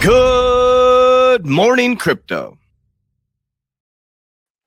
[0.00, 2.56] Good morning, crypto.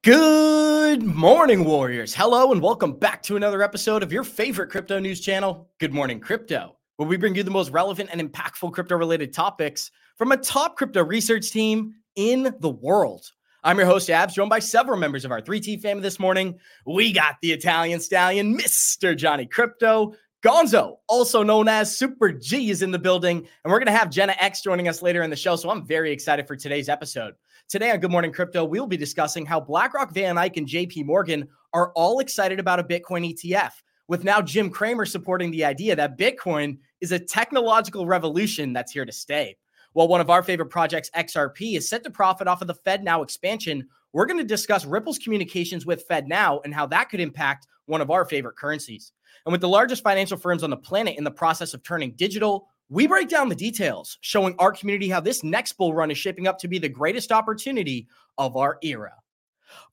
[0.04, 2.14] Good morning, Warriors.
[2.14, 6.20] Hello, and welcome back to another episode of your favorite crypto news channel, Good Morning
[6.20, 10.38] Crypto, where we bring you the most relevant and impactful crypto related topics from a
[10.38, 13.26] top crypto research team in the world.
[13.64, 16.60] I'm your host, Abs, joined by several members of our 3T family this morning.
[16.86, 19.16] We got the Italian stallion, Mr.
[19.16, 23.86] Johnny Krypto, Gonzo, also known as Super G, is in the building, and we're going
[23.86, 25.56] to have Jenna X joining us later in the show.
[25.56, 27.36] So I'm very excited for today's episode.
[27.70, 31.92] Today on Good Morning Crypto, we'll be discussing how BlackRock, VanEck, and JP Morgan are
[31.92, 33.74] all excited about a Bitcoin ETF,
[34.08, 39.06] with now Jim Cramer supporting the idea that Bitcoin is a technological revolution that's here
[39.06, 39.56] to stay.
[39.94, 43.22] While one of our favorite projects, XRP, is set to profit off of the FedNow
[43.22, 48.02] expansion, we're going to discuss Ripple's communications with FedNow and how that could impact one
[48.02, 49.12] of our favorite currencies.
[49.46, 52.68] And with the largest financial firms on the planet in the process of turning digital,
[52.90, 56.48] we break down the details, showing our community how this next bull run is shaping
[56.48, 58.08] up to be the greatest opportunity
[58.38, 59.14] of our era.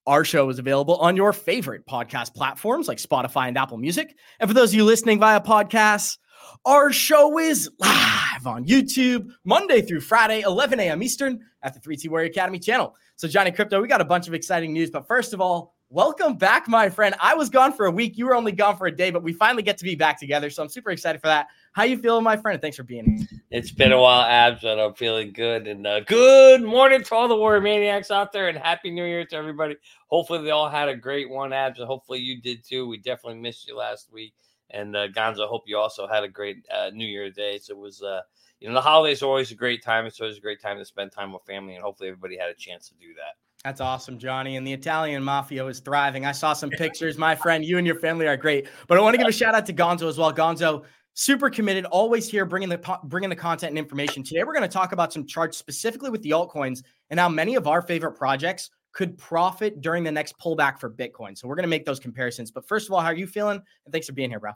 [0.07, 4.17] Our show is available on your favorite podcast platforms like Spotify and Apple Music.
[4.41, 6.19] And for those of you listening via podcasts,
[6.65, 11.03] our show is live on YouTube Monday through Friday, 11 a.m.
[11.03, 12.95] Eastern at the 3T Warrior Academy channel.
[13.17, 14.91] So, Johnny Krypto, we got a bunch of exciting news.
[14.91, 17.15] But first of all, welcome back, my friend.
[17.21, 18.19] I was gone for a week.
[18.19, 20.51] You were only gone for a day, but we finally get to be back together.
[20.51, 21.49] So I'm super excited for that.
[21.73, 22.61] How you feeling, my friend?
[22.61, 23.41] Thanks for being here.
[23.51, 25.67] It's been a while, Abs, and I'm feeling good.
[25.67, 29.25] And uh, good morning to all the Warrior Maniacs out there, and Happy New Year
[29.25, 29.77] to everybody.
[30.09, 32.87] Hopefully, they all had a great one, Abs, and hopefully you did too.
[32.87, 34.35] We definitely missed you last week.
[34.71, 37.59] And uh, Gonzo, hope you also had a great uh, New Year's day.
[37.59, 38.21] So it was, uh,
[38.61, 40.05] you know, the holidays are always a great time.
[40.05, 42.55] It's always a great time to spend time with family, and hopefully everybody had a
[42.55, 43.37] chance to do that.
[43.65, 44.57] That's awesome, Johnny.
[44.57, 46.25] And the Italian mafia is thriving.
[46.25, 47.65] I saw some pictures, my friend.
[47.65, 48.69] You and your family are great.
[48.87, 50.33] But I want to give a shout out to Gonzo as well.
[50.33, 54.23] Gonzo, super committed, always here, bringing the bringing the content and information.
[54.23, 57.57] Today, we're going to talk about some charts specifically with the altcoins and how many
[57.57, 61.37] of our favorite projects could profit during the next pullback for Bitcoin.
[61.37, 62.51] So we're going to make those comparisons.
[62.51, 63.61] But first of all, how are you feeling?
[63.85, 64.53] And thanks for being here, bro.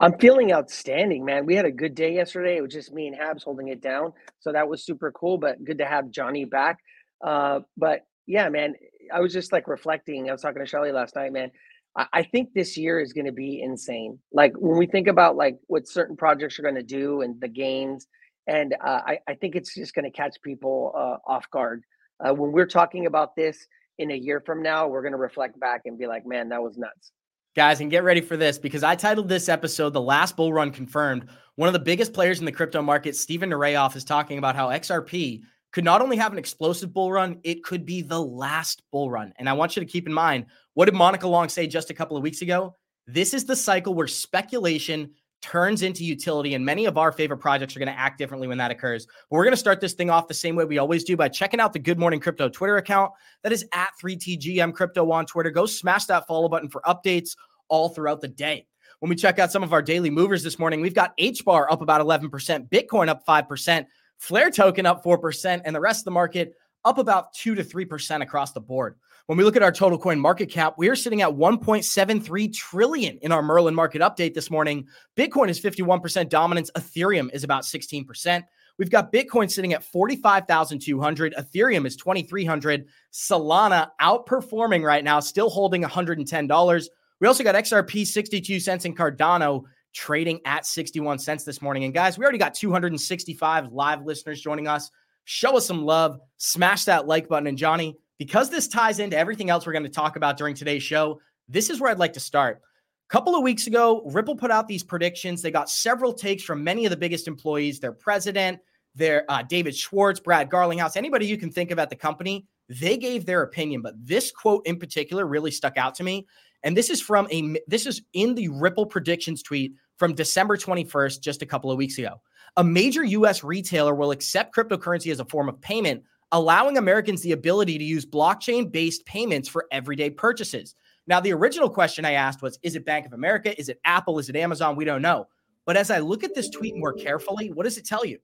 [0.00, 1.46] I'm feeling outstanding, man.
[1.46, 2.56] We had a good day yesterday.
[2.56, 4.12] It was just me and Habs holding it down.
[4.40, 6.78] So that was super cool, but good to have Johnny back.
[7.24, 8.74] Uh, but yeah, man,
[9.12, 10.28] I was just like reflecting.
[10.28, 11.50] I was talking to Shelly last night, man.
[11.96, 14.18] I, I think this year is going to be insane.
[14.32, 17.48] Like when we think about like what certain projects are going to do and the
[17.48, 18.06] gains,
[18.46, 21.82] and uh, I, I think it's just going to catch people uh, off guard.
[22.24, 23.66] Uh, when we're talking about this
[23.98, 26.62] in a year from now, we're going to reflect back and be like, man, that
[26.62, 27.12] was nuts.
[27.56, 30.72] Guys, and get ready for this because I titled this episode The Last Bull Run
[30.72, 31.28] Confirmed.
[31.54, 34.68] One of the biggest players in the crypto market, Stephen Nerayoff, is talking about how
[34.68, 35.42] XRP
[35.74, 39.32] could not only have an explosive bull run, it could be the last bull run.
[39.36, 41.94] And I want you to keep in mind what did Monica Long say just a
[41.94, 42.76] couple of weeks ago?
[43.08, 45.10] This is the cycle where speculation
[45.42, 48.56] turns into utility, and many of our favorite projects are going to act differently when
[48.58, 49.06] that occurs.
[49.06, 51.28] But we're going to start this thing off the same way we always do by
[51.28, 53.10] checking out the Good Morning Crypto Twitter account.
[53.42, 55.50] That is at 3TGM Crypto on Twitter.
[55.50, 57.36] Go smash that follow button for updates
[57.68, 58.64] all throughout the day.
[59.00, 61.70] When we check out some of our daily movers this morning, we've got H bar
[61.70, 63.86] up about 11%, Bitcoin up 5%,
[64.18, 68.22] Flare token up 4%, and the rest of the market up about 2 to 3%
[68.22, 68.96] across the board.
[69.26, 73.18] When we look at our total coin market cap, we are sitting at 1.73 trillion
[73.22, 74.86] in our Merlin market update this morning.
[75.16, 78.44] Bitcoin is 51% dominance, Ethereum is about 16%.
[78.76, 85.82] We've got Bitcoin sitting at 45,200, Ethereum is 2300, Solana outperforming right now, still holding
[85.82, 86.86] $110.
[87.20, 89.64] We also got XRP 62 cents and Cardano
[89.94, 91.84] trading at 61 cents this morning.
[91.84, 94.90] And guys, we already got 265 live listeners joining us.
[95.24, 97.46] Show us some love, smash that like button.
[97.46, 100.82] And Johnny, because this ties into everything else we're going to talk about during today's
[100.82, 102.60] show, this is where I'd like to start.
[103.08, 105.40] A couple of weeks ago, Ripple put out these predictions.
[105.40, 108.58] They got several takes from many of the biggest employees, their president,
[108.94, 112.46] their uh, David Schwartz, Brad Garlinghouse, anybody you can think of at the company.
[112.68, 116.26] They gave their opinion, but this quote in particular really stuck out to me.
[116.62, 121.20] And this is from a this is in the Ripple predictions tweet from December 21st,
[121.20, 122.20] just a couple of weeks ago.
[122.56, 126.02] A major US retailer will accept cryptocurrency as a form of payment,
[126.32, 130.74] allowing Americans the ability to use blockchain based payments for everyday purchases.
[131.06, 133.58] Now, the original question I asked was Is it Bank of America?
[133.58, 134.18] Is it Apple?
[134.18, 134.76] Is it Amazon?
[134.76, 135.26] We don't know.
[135.66, 138.18] But as I look at this tweet more carefully, what does it tell you?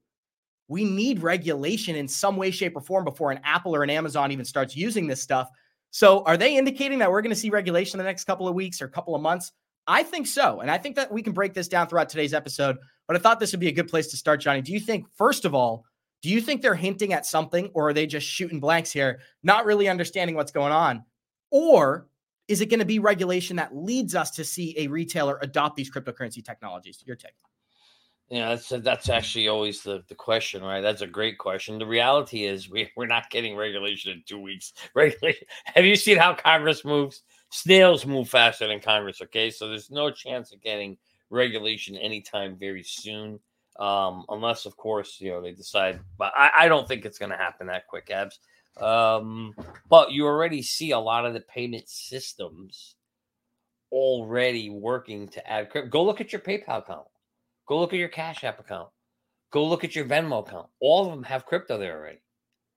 [0.68, 4.30] We need regulation in some way, shape, or form before an Apple or an Amazon
[4.30, 5.48] even starts using this stuff.
[5.90, 8.54] So, are they indicating that we're going to see regulation in the next couple of
[8.54, 9.52] weeks or couple of months?
[9.86, 10.60] I think so.
[10.60, 12.76] And I think that we can break this down throughout today's episode.
[13.06, 14.62] But I thought this would be a good place to start, Johnny.
[14.62, 15.84] Do you think, first of all,
[16.22, 19.64] do you think they're hinting at something or are they just shooting blanks here, not
[19.64, 21.04] really understanding what's going on?
[21.50, 22.06] Or
[22.46, 25.90] is it going to be regulation that leads us to see a retailer adopt these
[25.90, 27.02] cryptocurrency technologies?
[27.06, 27.32] Your take.
[28.28, 30.80] Yeah, that's that's actually always the, the question, right?
[30.80, 31.78] That's a great question.
[31.78, 34.72] The reality is we, we're not getting regulation in two weeks.
[34.94, 35.48] Regulation.
[35.64, 37.22] Have you seen how Congress moves?
[37.50, 39.50] Snails move faster than Congress, okay?
[39.50, 40.96] So there's no chance of getting
[41.30, 43.38] regulation anytime very soon.
[43.78, 47.36] Um, unless of course, you know, they decide, but I, I don't think it's gonna
[47.36, 48.40] happen that quick, abs.
[48.80, 49.54] Um,
[49.88, 52.96] but you already see a lot of the payment systems
[53.90, 55.90] already working to add crypto.
[55.90, 57.06] Go look at your PayPal account
[57.70, 58.88] Go look at your Cash App account.
[59.52, 60.66] Go look at your Venmo account.
[60.80, 62.18] All of them have crypto there already.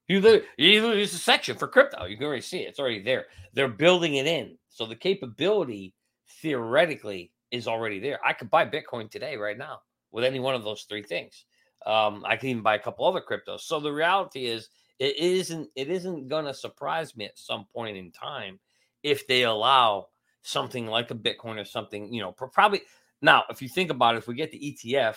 [0.08, 2.06] You use a section for crypto.
[2.06, 2.70] You can already see it.
[2.70, 3.28] It's already there.
[3.54, 4.58] They're building it in.
[4.70, 5.94] So the capability
[6.42, 8.20] theoretically is already there.
[8.26, 9.80] I could buy Bitcoin today, right now,
[10.12, 11.46] with any one of those three things.
[11.86, 13.62] Um, I can even buy a couple other cryptos.
[13.62, 14.70] So the reality is,
[15.00, 18.60] it isn't it isn't going to surprise me at some point in time
[19.02, 20.08] if they allow
[20.44, 22.14] something like a Bitcoin or something.
[22.14, 22.82] You know, probably
[23.22, 25.16] now, if you think about it, if we get the ETF,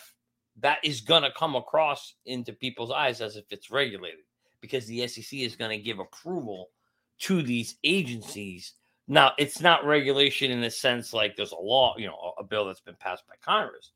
[0.61, 4.21] that is going to come across into people's eyes as if it's regulated
[4.61, 6.69] because the SEC is going to give approval
[7.19, 8.75] to these agencies.
[9.09, 12.67] Now, it's not regulation in the sense like there's a law, you know, a bill
[12.67, 13.93] that's been passed by Congress,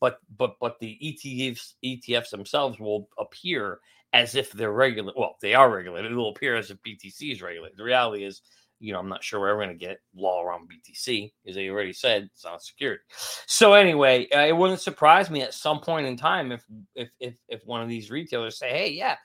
[0.00, 3.80] but but but the ETFs ETFs themselves will appear
[4.12, 5.18] as if they're regulated.
[5.18, 6.12] Well, they are regulated.
[6.12, 7.76] It will appear as if BTC is regulated.
[7.76, 8.40] The reality is
[8.84, 11.70] you know, I'm not sure where we're going to get law around BTC, as they
[11.70, 13.02] already said, it's not security.
[13.46, 16.64] So anyway, uh, it wouldn't surprise me at some point in time if
[16.94, 19.16] if if if one of these retailers say, hey, yeah,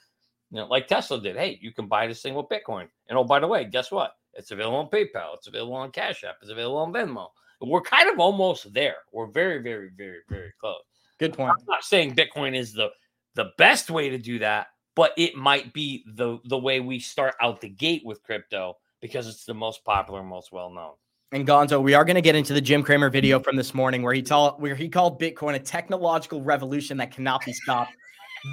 [0.51, 2.87] you know, like Tesla did, hey, you can buy this thing with Bitcoin.
[3.07, 4.13] And oh, by the way, guess what?
[4.33, 7.27] It's available on PayPal, it's available on Cash App, it's available on Venmo.
[7.61, 8.95] We're kind of almost there.
[9.11, 10.81] We're very, very, very, very close.
[11.19, 11.51] Good point.
[11.51, 12.89] I'm not saying Bitcoin is the
[13.35, 17.35] the best way to do that, but it might be the the way we start
[17.41, 20.93] out the gate with crypto because it's the most popular, most well known.
[21.31, 24.01] And Gonzo, we are going to get into the Jim Cramer video from this morning
[24.01, 27.91] where he told where he called Bitcoin a technological revolution that cannot be stopped.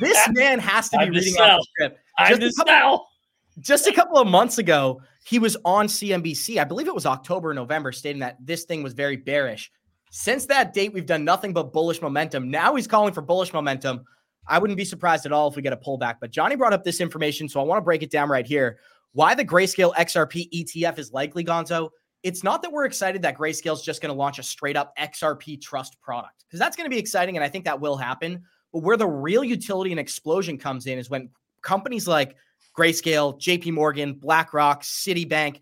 [0.01, 2.01] This man has to be reading off the script.
[2.41, 3.07] Just a, couple,
[3.61, 6.59] just a couple of months ago, he was on CNBC.
[6.59, 9.71] I believe it was October, November, stating that this thing was very bearish.
[10.11, 12.51] Since that date, we've done nothing but bullish momentum.
[12.51, 14.05] Now he's calling for bullish momentum.
[14.49, 16.17] I wouldn't be surprised at all if we get a pullback.
[16.21, 18.79] But Johnny brought up this information, so I want to break it down right here.
[19.13, 21.91] Why the Grayscale XRP ETF is likely, Gonzo?
[22.23, 24.97] It's not that we're excited that Grayscale is just going to launch a straight up
[24.97, 27.37] XRP trust product, because that's going to be exciting.
[27.37, 28.45] And I think that will happen.
[28.73, 31.31] But where the real utility and explosion comes in is when
[31.63, 32.37] companies like
[32.77, 35.61] Grayscale, JP Morgan, BlackRock, Citibank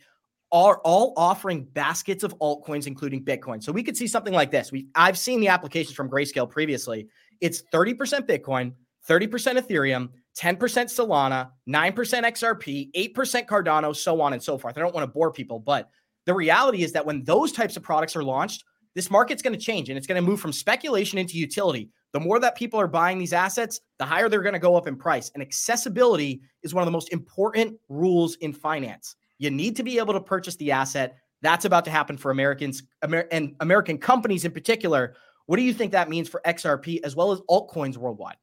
[0.53, 3.63] are all offering baskets of altcoins, including Bitcoin.
[3.63, 4.71] So we could see something like this.
[4.71, 7.09] We I've seen the applications from Grayscale previously.
[7.41, 7.97] It's 30%
[8.29, 8.73] Bitcoin,
[9.09, 14.77] 30% Ethereum, 10% Solana, 9% XRP, 8% Cardano, so on and so forth.
[14.77, 15.91] I don't want to bore people, but
[16.25, 19.59] the reality is that when those types of products are launched, this market's going to
[19.59, 21.91] change and it's going to move from speculation into utility.
[22.15, 24.87] The more that people are buying these assets, the higher they're going to go up
[24.87, 25.33] in price.
[25.35, 29.17] And accessibility is one of the most important rules in finance.
[29.39, 31.17] You need to be able to purchase the asset.
[31.43, 35.17] That's about to happen for Americans Amer- and American companies in particular.
[35.47, 38.37] What do you think that means for XRP as well as altcoins worldwide?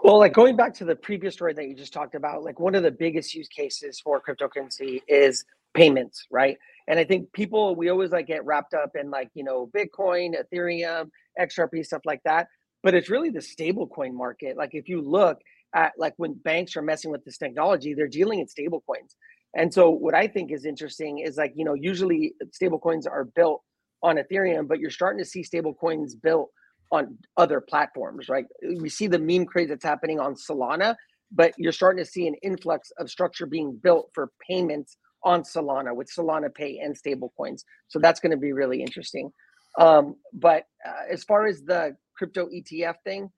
[0.00, 2.74] Well, like going back to the previous story that you just talked about, like one
[2.74, 6.58] of the biggest use cases for cryptocurrency is payments, right?
[6.86, 10.34] And I think people we always like get wrapped up in like, you know, Bitcoin,
[10.34, 12.48] Ethereum, XRP, stuff like that.
[12.82, 14.56] But it's really the stablecoin market.
[14.56, 15.38] Like if you look
[15.74, 19.14] at like when banks are messing with this technology, they're dealing in stablecoins.
[19.56, 23.62] And so what I think is interesting is like, you know, usually stablecoins are built
[24.02, 26.50] on Ethereum, but you're starting to see stablecoins built
[26.92, 28.44] on other platforms, right?
[28.80, 30.94] We see the meme craze that's happening on Solana,
[31.32, 35.94] but you're starting to see an influx of structure being built for payments on Solana
[35.94, 37.62] with Solana Pay and stablecoins.
[37.88, 39.30] So that's going to be really interesting.
[39.78, 43.30] Um, but uh, as far as the crypto ETF thing,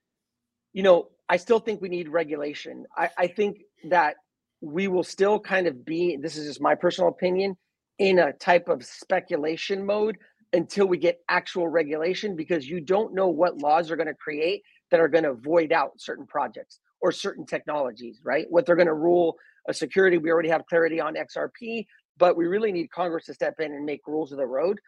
[0.73, 2.87] you know, I still think we need regulation.
[2.97, 4.17] I, I think that
[4.61, 7.57] we will still kind of be, this is just my personal opinion,
[7.99, 10.17] in a type of speculation mode
[10.55, 14.63] until we get actual regulation because you don't know what laws are going to create
[14.91, 18.47] that are going to void out certain projects or certain technologies, right?
[18.49, 19.37] What they're going to rule
[19.69, 20.19] a security.
[20.19, 21.87] We already have clarity on XRP,
[22.19, 24.81] but we really need Congress to step in and make rules of the road.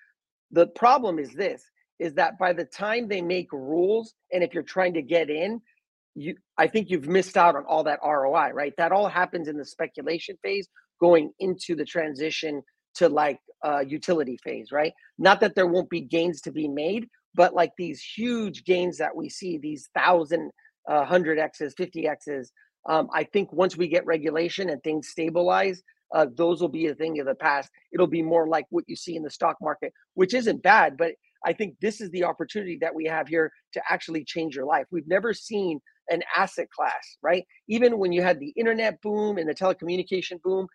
[0.53, 1.63] The problem is this
[1.99, 5.61] is that by the time they make rules and if you're trying to get in,
[6.15, 8.75] you I think you've missed out on all that ROI, right?
[8.77, 10.69] That all happens in the speculation phase
[11.01, 12.63] going into the transition
[12.95, 14.93] to like uh, utility phase, right?
[15.19, 19.15] Not that there won't be gains to be made, but like these huge gains that
[19.15, 20.51] we see, these thousand,
[20.89, 22.53] uh, hundred X's, 50 X's.
[22.89, 25.83] Um, I think once we get regulation and things stabilize,
[26.15, 27.71] uh, those will be a thing of the past.
[27.93, 31.13] It'll be more like what you see in the stock market, which isn't bad, but
[31.45, 34.87] I think this is the opportunity that we have here to actually change your life.
[34.91, 37.45] We've never seen an asset class, right?
[37.69, 40.69] Even when you had the internet boom and the telecommunication boom,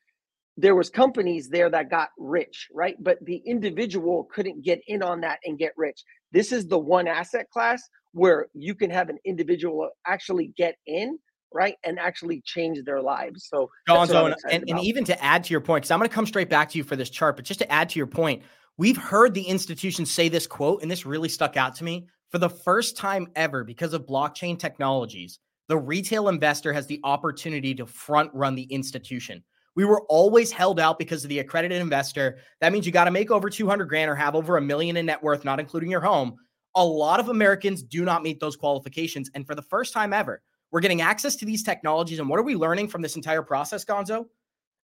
[0.58, 5.22] there was companies there that got rich right but the individual couldn't get in on
[5.22, 7.82] that and get rich this is the one asset class
[8.14, 11.18] where you can have an individual actually get in
[11.58, 15.62] right and actually change their lives so Gonzo, and, and, even to add to your
[15.62, 17.60] point because i'm going to come straight back to you for this chart but just
[17.60, 18.44] to add to your point
[18.78, 22.38] we've heard the institution say this quote and this really stuck out to me for
[22.38, 27.86] the first time ever because of blockchain technologies the retail investor has the opportunity to
[27.86, 29.44] front run the institution
[29.78, 32.40] we were always held out because of the accredited investor.
[32.62, 35.06] That means you got to make over 200 grand or have over a million in
[35.06, 36.36] net worth, not including your home.
[36.74, 39.30] A lot of Americans do not meet those qualifications.
[39.36, 42.20] And for the first time ever, we're getting access to these technologies.
[42.20, 44.26] And what are we learning from this entire process, Gonzo?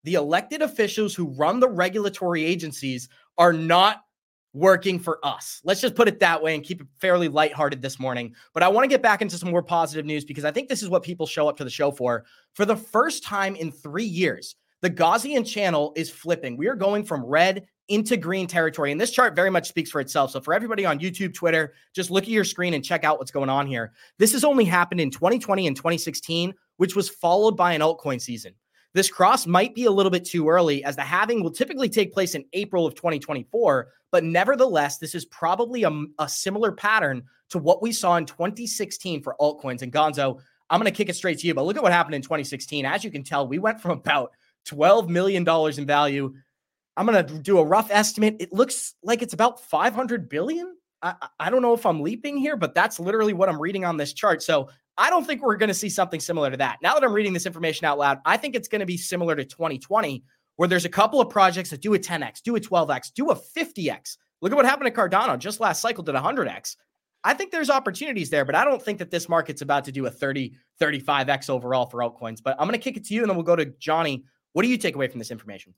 [0.03, 4.01] The elected officials who run the regulatory agencies are not
[4.53, 5.61] working for us.
[5.63, 8.35] Let's just put it that way and keep it fairly lighthearted this morning.
[8.53, 10.83] But I want to get back into some more positive news because I think this
[10.83, 12.25] is what people show up to the show for.
[12.53, 16.57] For the first time in three years, the Gaussian channel is flipping.
[16.57, 18.91] We are going from red into green territory.
[18.91, 20.31] And this chart very much speaks for itself.
[20.31, 23.31] So, for everybody on YouTube, Twitter, just look at your screen and check out what's
[23.31, 23.93] going on here.
[24.19, 28.53] This has only happened in 2020 and 2016, which was followed by an altcoin season.
[28.93, 32.13] This cross might be a little bit too early, as the halving will typically take
[32.13, 33.87] place in April of 2024.
[34.11, 39.23] But nevertheless, this is probably a, a similar pattern to what we saw in 2016
[39.23, 39.81] for altcoins.
[39.81, 41.53] And Gonzo, I'm going to kick it straight to you.
[41.53, 42.85] But look at what happened in 2016.
[42.85, 44.31] As you can tell, we went from about
[44.67, 46.34] $12 million in value.
[46.96, 48.38] I'm going to do a rough estimate.
[48.39, 50.75] It looks like it's about 500 billion.
[51.01, 53.98] I, I don't know if I'm leaping here, but that's literally what I'm reading on
[53.98, 54.43] this chart.
[54.43, 56.77] So I don't think we're going to see something similar to that.
[56.82, 59.36] Now that I'm reading this information out loud, I think it's going to be similar
[59.36, 60.24] to 2020,
[60.55, 63.36] where there's a couple of projects that do a 10x, do a 12x, do a
[63.36, 64.17] 50x.
[64.41, 66.75] Look at what happened to Cardano just last cycle did 100x.
[67.24, 70.05] I think there's opportunities there, but I don't think that this market's about to do
[70.05, 72.43] a 30, 35x overall for altcoins.
[72.43, 74.63] But I'm going to kick it to you and then we'll go to Johnny what
[74.63, 75.74] do you take away from this information?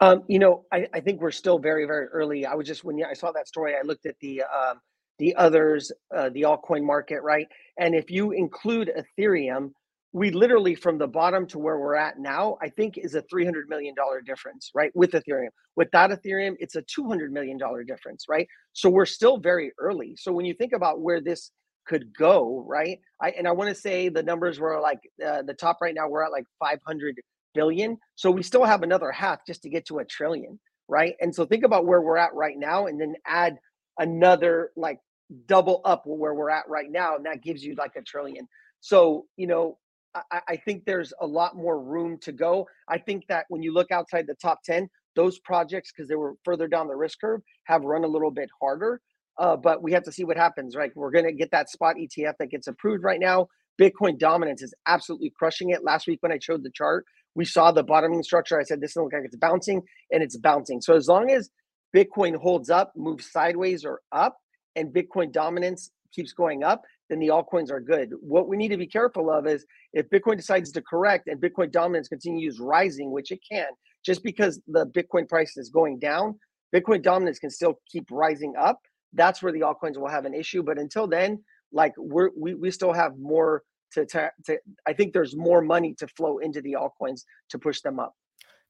[0.00, 2.44] Um, you know, I, I, think we're still very, very early.
[2.44, 4.80] I was just when I saw that story, I looked at the um,
[5.18, 7.46] the others, uh, the altcoin market, right?
[7.78, 9.70] And if you include Ethereum,
[10.12, 13.44] we literally from the bottom to where we're at now, I think is a three
[13.44, 14.90] hundred million dollar difference, right?
[14.94, 18.48] With Ethereum, without Ethereum, it's a two hundred million dollar difference, right?
[18.72, 20.16] So we're still very early.
[20.16, 21.50] So when you think about where this
[21.86, 22.98] could go, right?
[23.20, 26.08] I and I want to say the numbers were like uh, the top right now.
[26.08, 27.16] We're at like five hundred
[27.54, 27.98] billion.
[28.14, 31.14] So we still have another half just to get to a trillion, right?
[31.20, 33.56] And so think about where we're at right now and then add
[33.98, 34.98] another like
[35.46, 37.16] double up where we're at right now.
[37.16, 38.48] And that gives you like a trillion.
[38.80, 39.78] So, you know,
[40.14, 42.66] I, I think there's a lot more room to go.
[42.88, 46.34] I think that when you look outside the top 10, those projects, because they were
[46.44, 49.00] further down the risk curve, have run a little bit harder.
[49.38, 50.92] Uh, but we have to see what happens, right?
[50.94, 53.48] We're going to get that spot ETF that gets approved right now.
[53.80, 55.82] Bitcoin dominance is absolutely crushing it.
[55.82, 58.58] Last week when I showed the chart, we saw the bottoming structure.
[58.58, 60.80] I said this doesn't look like it's bouncing, and it's bouncing.
[60.80, 61.50] So as long as
[61.94, 64.36] Bitcoin holds up, moves sideways or up,
[64.76, 68.10] and Bitcoin dominance keeps going up, then the altcoins are good.
[68.20, 71.70] What we need to be careful of is if Bitcoin decides to correct and Bitcoin
[71.70, 73.66] dominance continues rising, which it can,
[74.04, 76.38] just because the Bitcoin price is going down,
[76.74, 78.80] Bitcoin dominance can still keep rising up.
[79.12, 80.62] That's where the altcoins will have an issue.
[80.62, 83.62] But until then, like we're we, we still have more
[83.94, 87.80] to, to, to I think there's more money to flow into the altcoins to push
[87.80, 88.14] them up.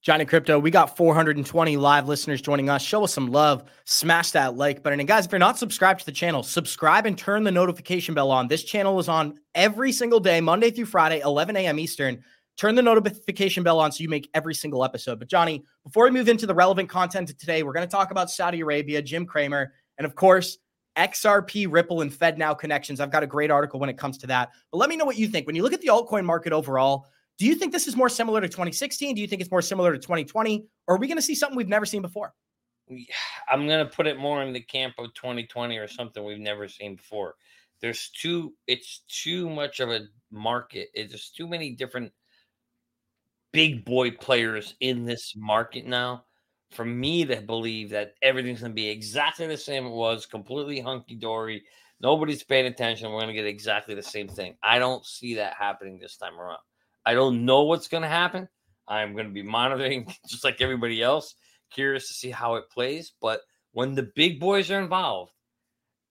[0.03, 2.83] Johnny Krypto, we got 420 live listeners joining us.
[2.83, 3.63] Show us some love.
[3.85, 4.99] Smash that like button.
[4.99, 8.33] And guys, if you're not subscribed to the channel, subscribe and turn the notification bell
[8.33, 8.49] on.
[8.49, 11.79] This channel is on every single day, Monday through Friday, 11 a.m.
[11.79, 12.21] Eastern.
[12.57, 15.21] Turn the notification bell on so you make every single episode.
[15.21, 18.11] But Johnny, before we move into the relevant content of today, we're going to talk
[18.11, 20.59] about Saudi Arabia, Jim Cramer, and of course,
[20.97, 23.01] XRP, Ripple, and FedNow connections.
[23.01, 24.51] I've got a great article when it comes to that.
[24.71, 25.47] But let me know what you think.
[25.47, 27.07] When you look at the altcoin market overall,
[27.39, 29.15] do you think this is more similar to 2016?
[29.15, 30.67] Do you think it's more similar to 2020?
[30.87, 32.35] Or are we going to see something we've never seen before?
[33.49, 36.69] I'm going to put it more in the camp of 2020 or something we've never
[36.69, 37.35] seen before.
[37.81, 40.89] There's too, it's too much of a market.
[40.95, 42.13] Just too many different
[43.53, 46.25] big boy players in this market now
[46.73, 50.81] for me to believe that everything's going to be exactly the same it was, completely
[50.81, 51.63] hunky dory.
[52.01, 53.11] Nobody's paying attention.
[53.11, 54.57] We're going to get exactly the same thing.
[54.63, 56.59] I don't see that happening this time around.
[57.05, 58.49] I don't know what's going to happen.
[58.89, 61.35] I'm going to be monitoring just like everybody else,
[61.71, 63.13] curious to see how it plays.
[63.21, 63.41] But
[63.73, 65.33] when the big boys are involved,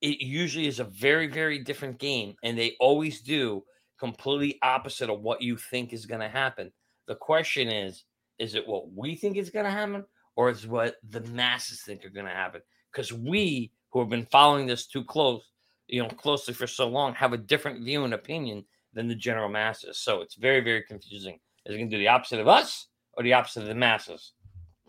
[0.02, 2.36] it usually is a very, very different game.
[2.44, 3.64] And they always do
[4.00, 6.72] completely opposite of what you think is going to happen.
[7.08, 8.04] The question is,
[8.40, 10.04] is it what we think is going to happen
[10.36, 12.62] or is what the masses think are going to happen?
[12.92, 15.42] Because we who have been following this too close,
[15.88, 19.50] you know, closely for so long, have a different view and opinion than the general
[19.50, 19.98] masses.
[20.00, 21.40] So it's very, very confusing.
[21.66, 24.34] Is it going to do the opposite of us or the opposite of the masses?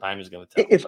[0.01, 0.67] Time is going to tell.
[0.69, 0.87] If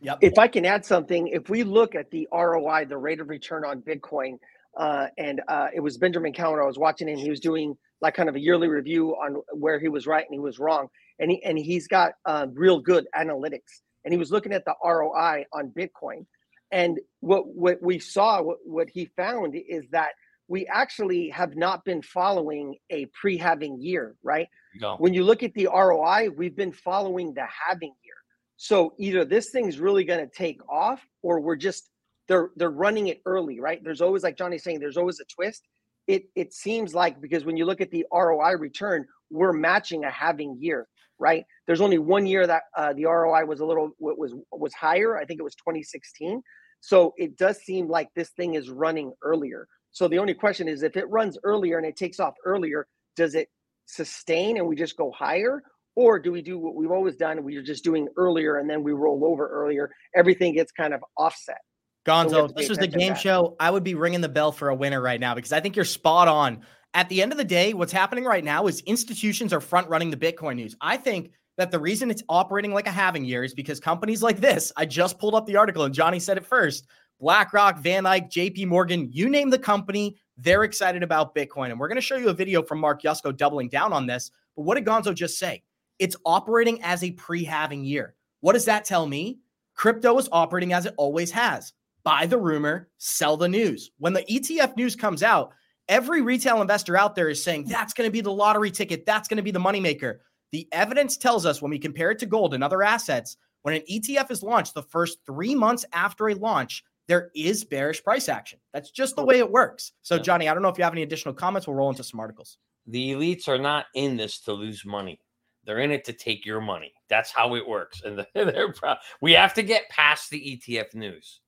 [0.00, 0.18] yep.
[0.20, 3.64] if I can add something, if we look at the ROI, the rate of return
[3.64, 4.38] on Bitcoin,
[4.76, 7.18] uh, and uh, it was Benjamin Cowan I was watching, him.
[7.18, 10.34] he was doing like kind of a yearly review on where he was right and
[10.34, 10.88] he was wrong,
[11.18, 14.74] and he and he's got uh, real good analytics, and he was looking at the
[14.84, 16.26] ROI on Bitcoin,
[16.70, 20.10] and what what we saw, what, what he found is that
[20.48, 24.48] we actually have not been following a pre halving year, right?
[24.74, 24.96] No.
[24.96, 28.14] When you look at the ROI, we've been following the halving year.
[28.56, 31.88] So either this thing's really going to take off, or we're just
[32.28, 33.82] they're they're running it early, right?
[33.82, 35.66] There's always like Johnny's saying, there's always a twist.
[36.06, 40.10] It it seems like because when you look at the ROI return, we're matching a
[40.10, 40.88] having year,
[41.20, 41.44] right?
[41.66, 45.16] There's only one year that uh, the ROI was a little was was higher.
[45.16, 46.42] I think it was 2016.
[46.80, 49.68] So it does seem like this thing is running earlier.
[49.92, 53.34] So the only question is if it runs earlier and it takes off earlier, does
[53.34, 53.48] it
[53.86, 55.62] sustain and we just go higher?
[55.96, 57.44] Or do we do what we've always done?
[57.44, 59.90] We're just doing earlier and then we roll over earlier.
[60.16, 61.58] Everything gets kind of offset.
[62.06, 63.56] Gonzo, so this was the game show.
[63.60, 65.84] I would be ringing the bell for a winner right now because I think you're
[65.84, 66.62] spot on.
[66.92, 70.10] At the end of the day, what's happening right now is institutions are front running
[70.10, 70.74] the Bitcoin news.
[70.80, 74.40] I think that the reason it's operating like a halving year is because companies like
[74.40, 76.86] this, I just pulled up the article and Johnny said it first,
[77.20, 81.70] BlackRock, VanEck, JP Morgan, you name the company, they're excited about Bitcoin.
[81.70, 84.30] And we're going to show you a video from Mark Yusko doubling down on this.
[84.56, 85.62] But what did Gonzo just say?
[86.00, 88.14] It's operating as a pre halving year.
[88.40, 89.38] What does that tell me?
[89.74, 91.72] Crypto is operating as it always has
[92.02, 93.90] buy the rumor, sell the news.
[93.98, 95.52] When the ETF news comes out,
[95.90, 99.28] every retail investor out there is saying that's going to be the lottery ticket, that's
[99.28, 100.20] going to be the moneymaker.
[100.52, 103.82] The evidence tells us when we compare it to gold and other assets, when an
[103.90, 108.58] ETF is launched, the first three months after a launch, there is bearish price action.
[108.72, 109.92] That's just the way it works.
[110.02, 111.66] So, Johnny, I don't know if you have any additional comments.
[111.66, 112.56] We'll roll into some articles.
[112.86, 115.20] The elites are not in this to lose money.
[115.64, 116.92] They're in it to take your money.
[117.08, 118.02] That's how it works.
[118.02, 118.98] And they're proud.
[119.20, 121.40] We have to get past the ETF news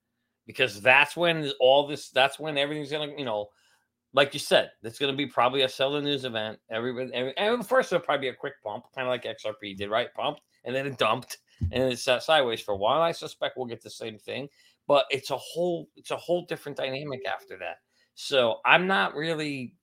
[0.46, 3.48] because that's when all this, that's when everything's going to, you know,
[4.14, 6.59] like you said, it's going to be probably a sell the news event.
[6.70, 9.90] Everybody, every, and first it'll probably be a quick pump, kind of like XRP did,
[9.90, 10.12] right?
[10.14, 11.38] Pumped and then it dumped
[11.72, 13.01] and it sat sideways for a while.
[13.01, 14.48] I suspect we'll get the same thing
[14.87, 17.79] but it's a whole it's a whole different dynamic after that.
[18.14, 19.75] So I'm not really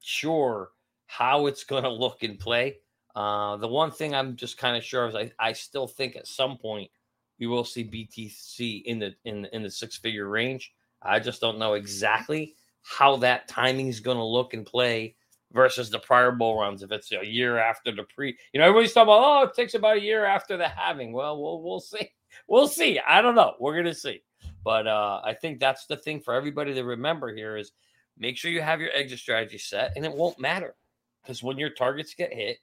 [0.00, 0.70] sure
[1.06, 2.78] how it's going to look in play.
[3.14, 6.26] Uh, the one thing I'm just kind of sure is I, I still think at
[6.26, 6.90] some point
[7.38, 10.72] we will see BTC in the in in the six figure range.
[11.02, 15.14] I just don't know exactly how that timing is going to look and play
[15.52, 16.82] versus the prior bull runs.
[16.82, 19.74] If it's a year after the pre, you know, everybody's talking about oh, it takes
[19.74, 21.12] about a year after the halving.
[21.12, 22.08] Well, we'll we'll see.
[22.46, 23.00] We'll see.
[23.00, 23.54] I don't know.
[23.58, 24.20] We're gonna see.
[24.62, 27.72] But uh, I think that's the thing for everybody to remember here is
[28.18, 30.74] make sure you have your exit strategy set, and it won't matter
[31.22, 32.58] because when your targets get hit,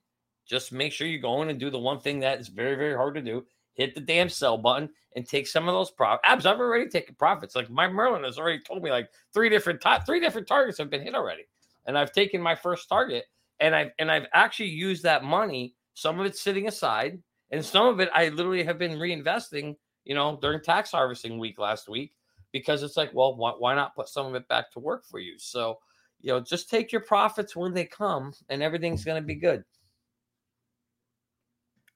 [0.47, 2.93] just make sure you go in and do the one thing that is very very
[2.93, 3.43] hard to do
[3.76, 6.22] hit the damn sell button and take some of those profits.
[6.26, 7.56] Abs, I've already taken profits.
[7.56, 10.90] Like my Merlin has already told me like three different top three different targets have
[10.90, 11.44] been hit already.
[11.86, 13.26] And I've taken my first target
[13.60, 15.76] and I've and I've actually used that money.
[15.94, 20.16] Some of it's sitting aside, and some of it I literally have been reinvesting, you
[20.16, 22.14] know, during tax harvesting week last week,
[22.52, 25.20] because it's like, well, why, why not put some of it back to work for
[25.20, 25.38] you?
[25.38, 25.80] So,
[26.20, 29.64] you know, just take your profits when they come and everything's gonna be good.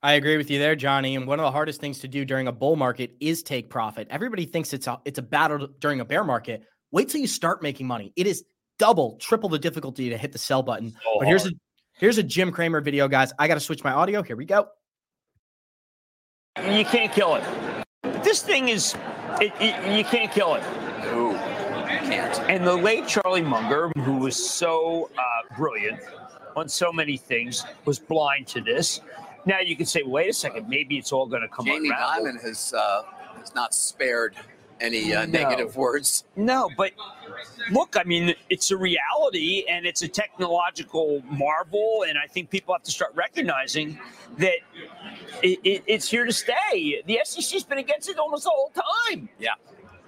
[0.02, 1.16] I agree with you there, Johnny.
[1.16, 4.08] And one of the hardest things to do during a bull market is take profit.
[4.10, 6.64] Everybody thinks it's a it's a battle during a bear market.
[6.92, 8.14] Wait till you start making money.
[8.16, 8.46] It is
[8.78, 10.92] double, triple the difficulty to hit the sell button.
[10.92, 11.52] So but here's a
[11.94, 13.34] here's a Jim Cramer video, guys.
[13.38, 14.24] I got to switch my audio.
[14.24, 14.70] Here we go.
[16.58, 17.44] You can't kill it.
[18.24, 18.96] This thing is,
[19.40, 20.64] it, it, you can't kill it.
[21.04, 21.34] No,
[22.10, 22.40] can't.
[22.50, 26.00] And the late Charlie Munger, who was so uh, brilliant
[26.56, 29.02] on so many things, was blind to this.
[29.46, 32.26] Now you can say, wait a second, maybe it's all going to come Jamie around.
[32.26, 33.04] Dimon has uh,
[33.38, 34.36] has not spared
[34.82, 35.32] any uh, no.
[35.32, 36.26] negative words.
[36.36, 36.92] No, but
[37.72, 42.74] look, I mean, it's a reality and it's a technological marvel, and I think people
[42.74, 44.00] have to start recognizing
[44.38, 44.58] that
[45.42, 47.02] it, it, it's here to stay.
[47.06, 48.72] The SEC's been against it almost the whole
[49.10, 49.30] time.
[49.40, 49.52] Yeah.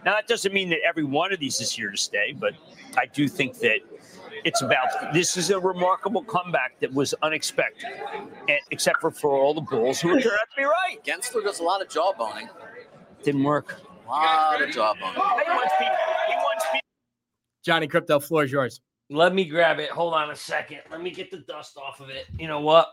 [0.06, 2.54] Now that doesn't mean that every one of these is here to stay, but
[2.98, 3.80] I do think that
[4.43, 7.89] it's about this is a remarkable comeback that was unexpected,
[8.71, 10.97] except for for all the bulls who turned out to be right.
[11.06, 12.49] Gensler does a lot of jawboning.
[13.23, 13.80] Didn't work.
[14.08, 15.13] A lot of jawboning.
[15.13, 15.95] He wants people.
[16.27, 16.80] He wants people.
[17.63, 18.82] Johnny Krypto, floor is yours.
[19.10, 19.89] Let me grab it.
[19.89, 20.80] Hold on a second.
[20.89, 22.27] Let me get the dust off of it.
[22.39, 22.88] You know what?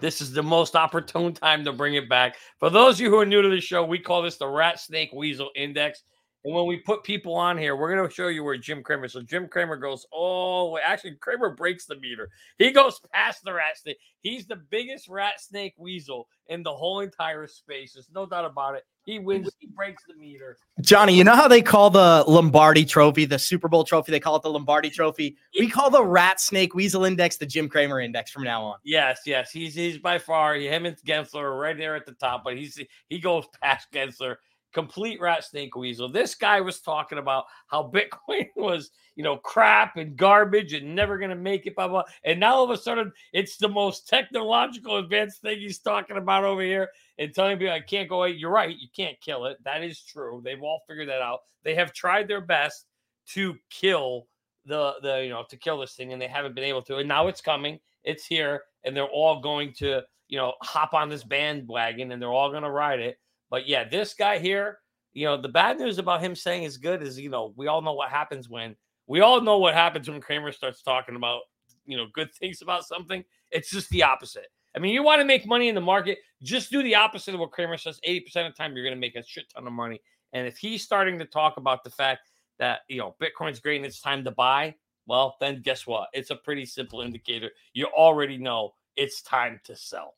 [0.00, 2.36] This is the most opportune time to bring it back.
[2.58, 4.80] For those of you who are new to the show, we call this the Rat
[4.80, 6.02] Snake Weasel Index.
[6.44, 9.08] And when we put people on here, we're going to show you where Jim Cramer.
[9.08, 10.82] So Jim Cramer goes all the way.
[10.84, 12.28] Actually, Cramer breaks the meter.
[12.58, 13.96] He goes past the rat snake.
[14.20, 17.94] He's the biggest rat snake weasel in the whole entire space.
[17.94, 18.84] There's no doubt about it.
[19.06, 19.50] He wins.
[19.58, 20.56] He breaks the meter.
[20.80, 24.12] Johnny, you know how they call the Lombardi Trophy, the Super Bowl Trophy?
[24.12, 25.36] They call it the Lombardi Trophy.
[25.58, 28.78] We call the Rat Snake Weasel Index the Jim Cramer Index from now on.
[28.82, 29.50] Yes, yes.
[29.50, 32.80] He's he's by far him and Gensler are right there at the top, but he's
[33.08, 34.36] he goes past Gensler
[34.74, 36.08] complete rat snake weasel.
[36.08, 41.16] This guy was talking about how Bitcoin was, you know, crap and garbage and never
[41.16, 42.02] going to make it, blah, blah.
[42.24, 46.44] And now all of a sudden, it's the most technological advanced thing he's talking about
[46.44, 48.24] over here and telling people I can't go.
[48.24, 48.76] You're right.
[48.76, 49.56] You can't kill it.
[49.64, 50.42] That is true.
[50.44, 51.40] They've all figured that out.
[51.62, 52.86] They have tried their best
[53.28, 54.26] to kill
[54.66, 56.96] the, the, you know, to kill this thing and they haven't been able to.
[56.96, 57.78] And now it's coming.
[58.02, 58.62] It's here.
[58.84, 62.64] And they're all going to, you know, hop on this bandwagon and they're all going
[62.64, 63.18] to ride it
[63.54, 64.80] but yeah, this guy here,
[65.12, 67.80] you know, the bad news about him saying is good is, you know, we all
[67.80, 68.74] know what happens when
[69.06, 71.42] we all know what happens when Cramer starts talking about,
[71.86, 73.22] you know, good things about something.
[73.52, 74.48] It's just the opposite.
[74.74, 77.38] I mean, you want to make money in the market, just do the opposite of
[77.38, 78.00] what Cramer says.
[78.04, 80.00] 80% of the time, you're going to make a shit ton of money.
[80.32, 83.86] And if he's starting to talk about the fact that, you know, Bitcoin's great and
[83.86, 84.74] it's time to buy,
[85.06, 86.08] well, then guess what?
[86.12, 87.52] It's a pretty simple indicator.
[87.72, 90.14] You already know it's time to sell.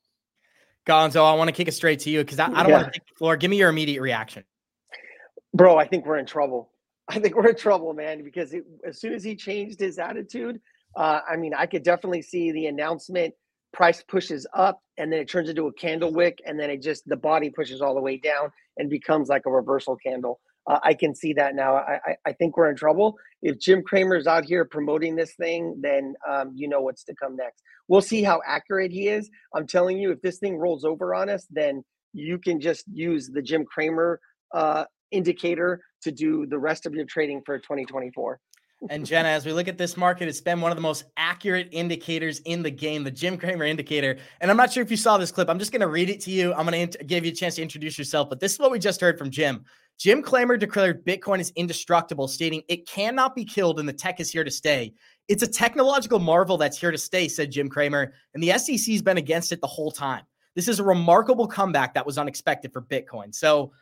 [0.87, 2.77] Gonzo, I want to kick it straight to you because I, I, don't yeah.
[2.77, 3.37] want to take the floor.
[3.37, 4.45] Give me your immediate reaction.
[5.53, 6.71] Bro, I think we're in trouble.
[7.09, 10.61] I think we're in trouble, man, because it, as soon as he changed his attitude,
[10.97, 13.35] uh, I mean, I could definitely see the announcement
[13.73, 17.07] price pushes up and then it turns into a candle wick and then it just
[17.07, 20.41] the body pushes all the way down and becomes like a reversal candle.
[20.67, 21.77] Uh, I can see that now.
[21.77, 23.17] I, I, I, think we're in trouble.
[23.43, 27.37] If Jim Cramer's out here promoting this thing, then um, you know what's to come
[27.37, 27.63] next.
[27.89, 29.31] We'll see how accurate he is.
[29.55, 33.29] I'm telling you, if this thing rolls over on us, then you can just use
[33.29, 34.21] the Jim Cramer
[34.53, 38.41] uh, indicator to do the rest of your trading for 2024.
[38.91, 41.69] And Jenna, as we look at this market, it's been one of the most accurate
[41.73, 44.19] indicators in the game, the Jim Cramer indicator.
[44.41, 45.49] And I'm not sure if you saw this clip.
[45.49, 46.53] I'm just going to read it to you.
[46.53, 48.29] I'm going to give you a chance to introduce yourself.
[48.29, 49.65] But this is what we just heard from Jim.
[49.99, 54.31] Jim Cramer declared Bitcoin is indestructible, stating it cannot be killed and the tech is
[54.31, 54.93] here to stay.
[55.29, 58.13] It's a technological marvel that's here to stay, said Jim Cramer.
[58.35, 60.25] And the SEC's been against it the whole time.
[60.55, 63.35] This is a remarkable comeback that was unexpected for Bitcoin.
[63.35, 63.73] So,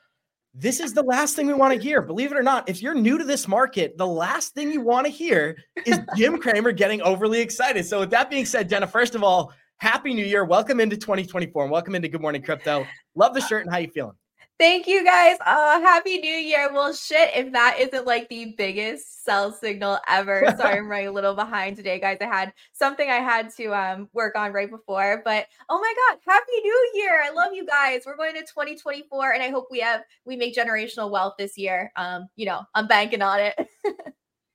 [0.57, 2.00] this is the last thing we want to hear.
[2.00, 5.05] Believe it or not, if you're new to this market, the last thing you want
[5.05, 7.85] to hear is Jim Cramer getting overly excited.
[7.85, 10.44] So, with that being said, Jenna, first of all, happy new year.
[10.44, 12.87] Welcome into 2024 and welcome into Good Morning Crypto.
[13.16, 14.14] Love the shirt and how you feeling?
[14.59, 15.37] Thank you guys.
[15.45, 16.71] Uh happy new year.
[16.73, 20.55] Well shit, if that isn't like the biggest sell signal ever.
[20.57, 22.19] Sorry, I'm running a little behind today, guys.
[22.21, 25.23] I had something I had to um work on right before.
[25.25, 27.21] But oh my god, happy new year.
[27.25, 28.03] I love you guys.
[28.07, 31.90] We're going to 2024 and I hope we have we make generational wealth this year.
[31.97, 33.69] Um, you know, I'm banking on it.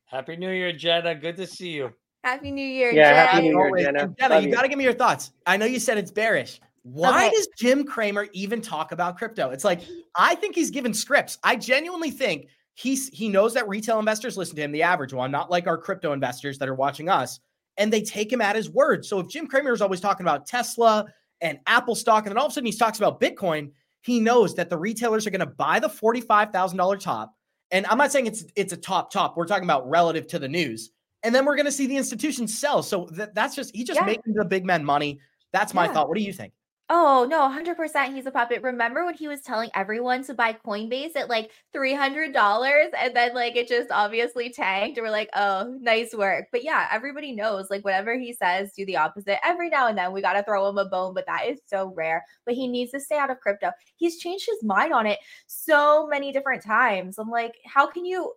[0.06, 1.14] happy New Year, Jenna.
[1.14, 1.94] Good to see you.
[2.24, 3.28] Happy New Year, yeah, Jenna.
[3.28, 4.16] Happy New Year, Jenna.
[4.18, 5.32] Jenna, you got to give me your thoughts.
[5.46, 6.60] I know you said it's bearish
[6.94, 7.36] Why Okay.
[7.36, 9.50] does Jim Cramer even talk about crypto?
[9.52, 9.82] It's like
[10.16, 11.38] I think he's given scripts.
[11.44, 15.32] I genuinely think he's he knows that retail investors listen to him, the average one,
[15.32, 17.40] not like our crypto investors that are watching us,
[17.78, 19.06] and they take him at his word.
[19.06, 21.06] So if Jim Cramer is always talking about Tesla
[21.42, 23.72] and Apple stock, and then all of a sudden he talks about Bitcoin,
[24.02, 27.36] he knows that the retailers are going to buy the forty-five thousand dollar top.
[27.72, 29.38] And I'm not saying it's it's a top top.
[29.38, 30.92] We're talking about relative to the news.
[31.22, 32.82] And then we're going to see the institutions sell.
[32.82, 34.06] So that, that's just he just Yeah.
[34.06, 35.20] making the big men money.
[35.52, 35.94] That's my Yeah.
[35.94, 36.08] thought.
[36.08, 36.54] What do you think?
[36.92, 38.64] Oh, no, 100% he's a puppet.
[38.64, 43.56] Remember when he was telling everyone to buy Coinbase at like $300 and then like
[43.56, 47.86] it just obviously tanked and we're like, "Oh, nice work." But yeah, everybody knows like
[47.86, 49.38] whatever he says, do the opposite.
[49.46, 51.94] Every now and then we got to throw him a bone, but that is so
[51.96, 52.24] rare.
[52.46, 53.70] But he needs to stay out of crypto.
[53.98, 57.20] He's changed his mind on it so many different times.
[57.20, 58.34] I'm like, how can you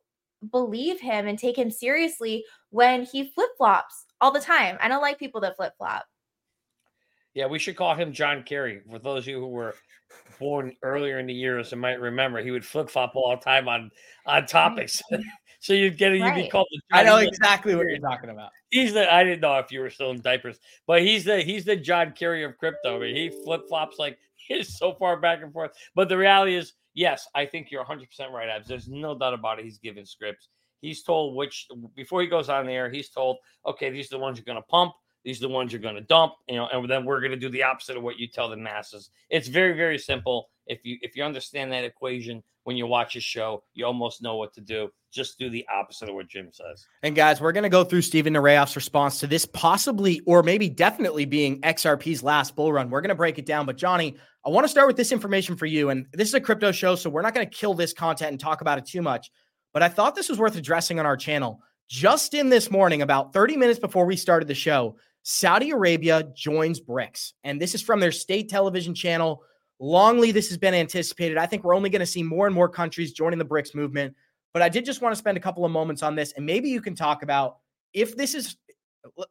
[0.50, 4.76] believe him and take him seriously when he flip-flops all the time?
[4.80, 6.04] I don't like people that flip-flop.
[7.34, 8.80] Yeah, we should call him John Kerry.
[8.90, 9.74] For those of you who were
[10.38, 13.68] born earlier in the years and might remember, he would flip flop all the time
[13.68, 13.90] on
[14.26, 15.02] on topics.
[15.10, 15.22] Mm-hmm.
[15.60, 16.68] so you'd get you'd be called.
[16.70, 18.50] The I know exactly what you're talking about.
[18.70, 19.12] He's the.
[19.12, 22.12] I didn't know if you were still in diapers, but he's the he's the John
[22.12, 22.96] Kerry of crypto.
[22.96, 25.72] I mean, he flip flops like he's so far back and forth.
[25.94, 28.68] But the reality is, yes, I think you're 100 percent right, Abs.
[28.68, 29.64] There's no doubt about it.
[29.64, 30.48] He's given scripts.
[30.82, 34.22] He's told which before he goes on the air, he's told, okay, these are the
[34.22, 34.92] ones you're going to pump.
[35.24, 36.34] These are the ones you're going to dump.
[36.48, 38.56] You know, and then we're going to do the opposite of what you tell the
[38.56, 39.10] masses.
[39.30, 40.48] It's very very simple.
[40.66, 44.36] If you if you understand that equation when you watch his show, you almost know
[44.36, 44.88] what to do.
[45.10, 46.86] Just do the opposite of what Jim says.
[47.02, 50.68] And guys, we're going to go through Stephen Nerayoff's response to this possibly or maybe
[50.68, 52.88] definitely being XRP's last bull run.
[52.88, 53.66] We're going to break it down.
[53.66, 55.90] But Johnny, I want to start with this information for you.
[55.90, 58.40] And this is a crypto show, so we're not going to kill this content and
[58.40, 59.30] talk about it too much.
[59.72, 61.60] But I thought this was worth addressing on our channel.
[61.88, 66.80] Just in this morning, about 30 minutes before we started the show, Saudi Arabia joins
[66.80, 67.32] BRICS.
[67.44, 69.42] And this is from their state television channel.
[69.80, 71.38] Longly, this has been anticipated.
[71.38, 74.14] I think we're only going to see more and more countries joining the BRICS movement.
[74.52, 76.68] But I did just want to spend a couple of moments on this, and maybe
[76.68, 77.58] you can talk about
[77.92, 78.56] if this is.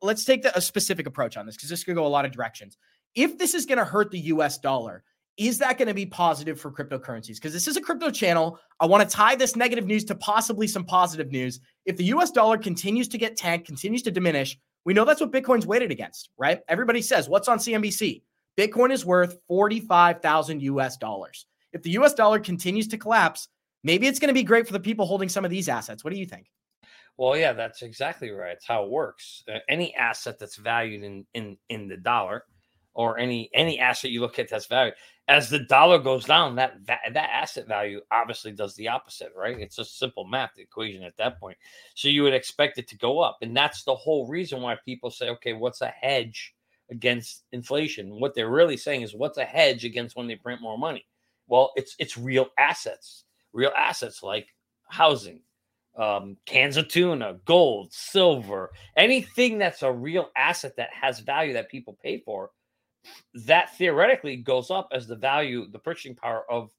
[0.01, 2.33] Let's take the, a specific approach on this because this could go a lot of
[2.33, 2.77] directions.
[3.15, 4.57] If this is going to hurt the U.S.
[4.57, 5.03] dollar,
[5.37, 7.35] is that going to be positive for cryptocurrencies?
[7.35, 8.59] Because this is a crypto channel.
[8.81, 11.61] I want to tie this negative news to possibly some positive news.
[11.85, 15.31] If the US dollar continues to get tanked, continues to diminish, we know that's what
[15.31, 16.61] Bitcoin's weighted against, right?
[16.67, 18.23] Everybody says, what's on CNBC?
[18.57, 21.45] Bitcoin is worth 45,000 US dollars.
[21.73, 23.47] If the US dollar continues to collapse,
[23.83, 26.03] maybe it's going to be great for the people holding some of these assets.
[26.03, 26.51] What do you think?
[27.17, 28.53] Well, yeah, that's exactly right.
[28.53, 29.43] It's how it works.
[29.47, 32.45] Uh, any asset that's valued in in in the dollar,
[32.93, 34.95] or any any asset you look at that's valued,
[35.27, 39.59] as the dollar goes down, that va- that asset value obviously does the opposite, right?
[39.59, 41.57] It's a simple math equation at that point.
[41.95, 45.09] So you would expect it to go up, and that's the whole reason why people
[45.09, 46.53] say, okay, what's a hedge
[46.89, 48.19] against inflation?
[48.19, 51.05] What they're really saying is, what's a hedge against when they print more money?
[51.47, 53.23] Well, it's it's real assets,
[53.53, 54.47] real assets like
[54.89, 55.41] housing,
[55.97, 61.69] um, cans of tuna, gold, silver, anything that's a real asset that has value that
[61.69, 62.51] people pay for,
[63.33, 66.71] that theoretically goes up as the value, the purchasing power of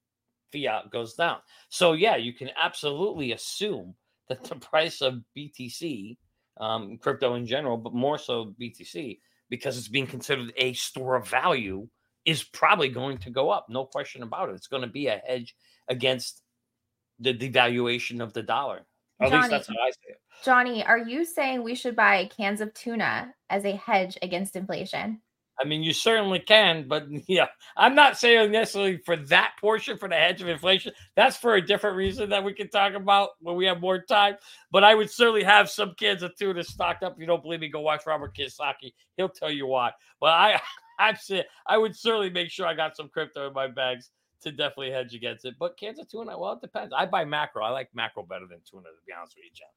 [0.52, 1.38] fiat goes down.
[1.68, 3.94] So, yeah, you can absolutely assume
[4.28, 6.16] that the price of BTC,
[6.58, 11.28] um, crypto in general, but more so BTC, because it's being considered a store of
[11.28, 11.88] value,
[12.24, 13.66] is probably going to go up.
[13.68, 14.54] No question about it.
[14.54, 15.54] It's going to be a hedge
[15.88, 16.42] against
[17.18, 18.86] the devaluation of the dollar.
[19.20, 20.20] At least Johnny, that's how I it.
[20.44, 25.20] Johnny, are you saying we should buy cans of tuna as a hedge against inflation?
[25.62, 27.46] I mean, you certainly can, but yeah,
[27.76, 30.92] I'm not saying necessarily for that portion for the hedge of inflation.
[31.14, 34.36] That's for a different reason that we can talk about when we have more time.
[34.72, 37.14] But I would certainly have some cans of tuna stocked up.
[37.14, 38.92] If you don't believe me, go watch Robert Kiyosaki.
[39.16, 39.92] He'll tell you why.
[40.20, 40.60] But I,
[40.98, 44.10] I'm saying I would certainly make sure I got some crypto in my bags
[44.42, 45.54] to definitely hedge against it.
[45.58, 46.92] But cans of tuna, well, it depends.
[46.96, 47.64] I buy macro.
[47.64, 49.68] I like macro better than tuna, to be honest with you, Jeff.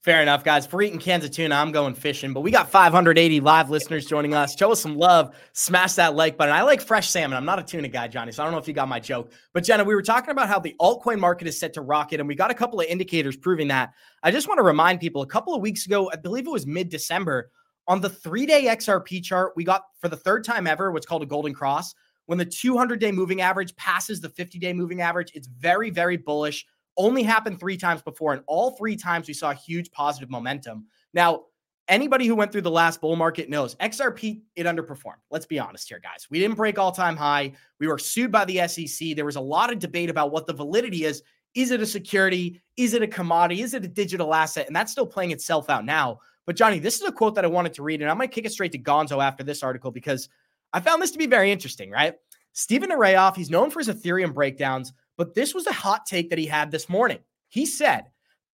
[0.00, 0.64] Fair enough, guys.
[0.66, 2.32] For eating cans of tuna, I'm going fishing.
[2.32, 4.56] But we got 580 live listeners joining us.
[4.56, 5.34] Show us some love.
[5.52, 6.54] Smash that like button.
[6.54, 7.36] I like fresh salmon.
[7.36, 9.32] I'm not a tuna guy, Johnny, so I don't know if you got my joke.
[9.52, 12.28] But Jenna, we were talking about how the altcoin market is set to rocket, and
[12.28, 13.92] we got a couple of indicators proving that.
[14.22, 16.66] I just want to remind people a couple of weeks ago, I believe it was
[16.66, 17.50] mid December,
[17.88, 21.22] on the three day XRP chart, we got for the third time ever what's called
[21.22, 21.94] a golden cross.
[22.26, 26.18] When the 200 day moving average passes the 50 day moving average, it's very, very
[26.18, 26.66] bullish
[26.98, 30.86] only happened three times before, and all three times we saw huge positive momentum.
[31.14, 31.44] Now,
[31.88, 35.22] anybody who went through the last bull market knows XRP, it underperformed.
[35.30, 36.26] Let's be honest here, guys.
[36.30, 37.52] We didn't break all time high.
[37.80, 39.16] We were sued by the SEC.
[39.16, 41.22] There was a lot of debate about what the validity is.
[41.54, 42.60] Is it a security?
[42.76, 43.62] Is it a commodity?
[43.62, 44.66] Is it a digital asset?
[44.66, 46.20] And that's still playing itself out now.
[46.46, 48.46] But, Johnny, this is a quote that I wanted to read, and I might kick
[48.46, 50.28] it straight to Gonzo after this article because
[50.72, 52.14] I found this to be very interesting, right?
[52.52, 56.38] Stephen Nerayoff, he's known for his Ethereum breakdowns, but this was a hot take that
[56.38, 57.18] he had this morning.
[57.48, 58.04] He said,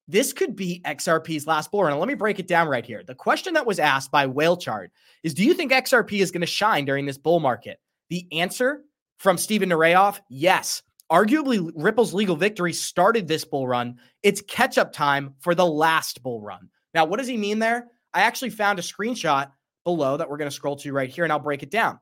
[0.08, 1.92] this could be XRP's last bull run.
[1.92, 3.02] And let me break it down right here.
[3.06, 4.90] The question that was asked by Whale Chart
[5.22, 7.78] is Do you think XRP is going to shine during this bull market?
[8.10, 8.82] The answer
[9.18, 10.82] from Stephen Nerayoff yes.
[11.12, 13.98] Arguably, Ripple's legal victory started this bull run.
[14.22, 16.70] It's catch up time for the last bull run.
[16.94, 17.88] Now, what does he mean there?
[18.14, 19.50] I actually found a screenshot
[19.84, 22.00] below that we're going to scroll to right here and I'll break it down.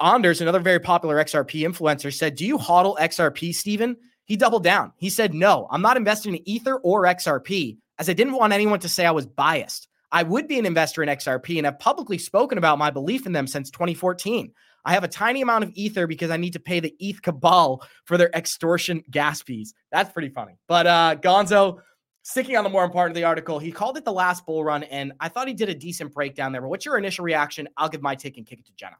[0.00, 3.96] Anders, another very popular XRP influencer, said, Do you hodl XRP, Steven?
[4.24, 4.92] He doubled down.
[4.96, 8.80] He said, No, I'm not investing in Ether or XRP, as I didn't want anyone
[8.80, 9.88] to say I was biased.
[10.12, 13.32] I would be an investor in XRP and have publicly spoken about my belief in
[13.32, 14.52] them since 2014.
[14.84, 17.84] I have a tiny amount of Ether because I need to pay the ETH cabal
[18.04, 19.74] for their extortion gas fees.
[19.90, 20.58] That's pretty funny.
[20.68, 21.80] But uh, Gonzo,
[22.22, 24.84] sticking on the more important of the article, he called it the last bull run,
[24.84, 26.60] and I thought he did a decent breakdown there.
[26.60, 27.68] But what's your initial reaction?
[27.76, 28.96] I'll give my take and kick it to Jenna.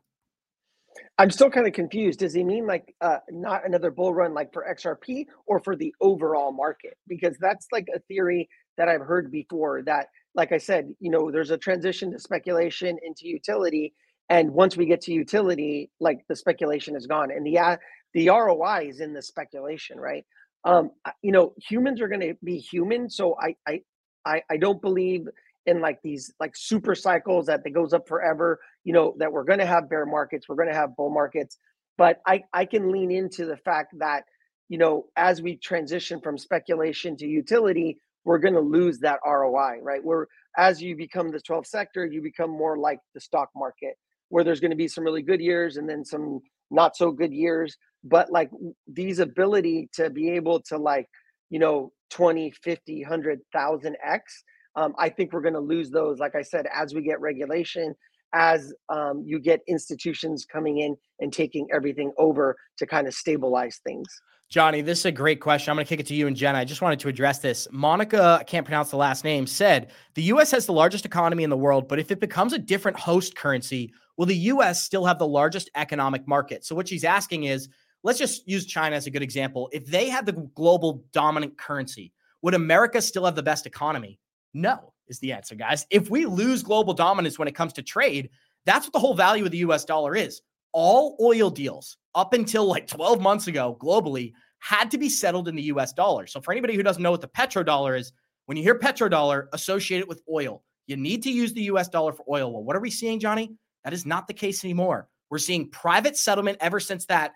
[1.19, 2.21] I'm still kind of confused.
[2.21, 5.95] Does he mean like uh, not another bull run like for XRP or for the
[6.01, 6.97] overall market?
[7.09, 11.31] Because that's like a theory that I've heard before that, like I said, you know,
[11.31, 13.95] there's a transition to speculation into utility.
[14.29, 17.77] And once we get to utility, like the speculation is gone and the, uh,
[18.13, 20.25] the ROI is in the speculation, right?
[20.65, 20.91] Um,
[21.23, 23.09] you know, humans are going to be human.
[23.09, 23.81] So I, I,
[24.25, 25.29] I, I don't believe
[25.67, 29.45] in like these like super cycles that it goes up forever you know that we're
[29.45, 31.59] going to have bear markets we're going to have bull markets
[31.99, 34.23] but i i can lean into the fact that
[34.69, 39.79] you know as we transition from speculation to utility we're going to lose that roi
[39.83, 40.05] right?
[40.05, 43.97] Where as you become the 12th sector you become more like the stock market
[44.29, 47.33] where there's going to be some really good years and then some not so good
[47.33, 48.51] years but like
[48.87, 51.09] these ability to be able to like
[51.51, 54.45] you know 20 50 100,000 x
[54.77, 57.95] um, I think we're going to lose those, like I said, as we get regulation,
[58.37, 63.81] as um, you get institutions coming in and taking everything over to kind of stabilize
[63.83, 64.07] things.
[64.49, 65.71] Johnny, this is a great question.
[65.71, 66.59] I'm going to kick it to you and Jenna.
[66.59, 67.67] I just wanted to address this.
[67.73, 71.51] Monica, I can't pronounce the last name, said the US has the largest economy in
[71.51, 75.19] the world, but if it becomes a different host currency, will the US still have
[75.19, 76.65] the largest economic market?
[76.65, 77.69] So, what she's asking is
[78.05, 79.69] let's just use China as a good example.
[79.73, 84.21] If they had the global dominant currency, would America still have the best economy?
[84.55, 85.87] No, is the answer, guys.
[85.91, 88.31] If we lose global dominance when it comes to trade,
[88.65, 90.43] that's what the whole value of the US dollar is.
[90.73, 95.55] All oil deals up until like 12 months ago globally had to be settled in
[95.57, 96.27] the US dollar.
[96.27, 98.13] So for anybody who doesn't know what the petrodollar is,
[98.47, 100.63] when you hear petrodollar, associate it with oil.
[100.87, 102.53] You need to use the US dollar for oil.
[102.53, 103.57] Well, what are we seeing, Johnny?
[103.85, 105.09] That is not the case anymore.
[105.31, 107.33] We're seeing private settlement ever since that.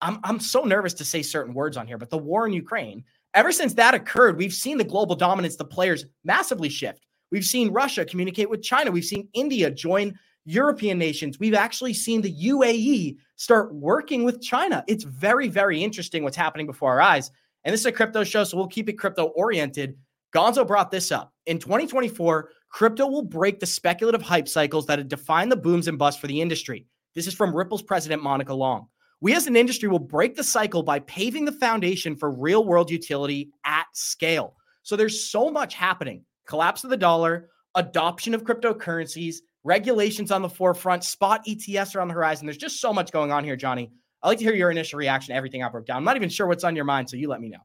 [0.00, 3.04] I'm, I'm so nervous to say certain words on here, but the war in Ukraine
[3.34, 7.04] Ever since that occurred, we've seen the global dominance, the players massively shift.
[7.32, 8.92] We've seen Russia communicate with China.
[8.92, 11.40] We've seen India join European nations.
[11.40, 14.84] We've actually seen the UAE start working with China.
[14.86, 17.32] It's very, very interesting what's happening before our eyes.
[17.64, 19.96] And this is a crypto show, so we'll keep it crypto oriented.
[20.32, 21.32] Gonzo brought this up.
[21.46, 25.98] In 2024, crypto will break the speculative hype cycles that have defined the booms and
[25.98, 26.86] busts for the industry.
[27.14, 28.88] This is from Ripple's president, Monica Long.
[29.20, 32.90] We as an industry will break the cycle by paving the foundation for real world
[32.90, 34.54] utility at scale.
[34.82, 40.48] So there's so much happening collapse of the dollar, adoption of cryptocurrencies, regulations on the
[40.48, 42.46] forefront, spot ETFs are on the horizon.
[42.46, 43.90] There's just so much going on here, Johnny.
[44.22, 45.96] I'd like to hear your initial reaction to everything I broke down.
[45.96, 47.58] I'm not even sure what's on your mind, so you let me know.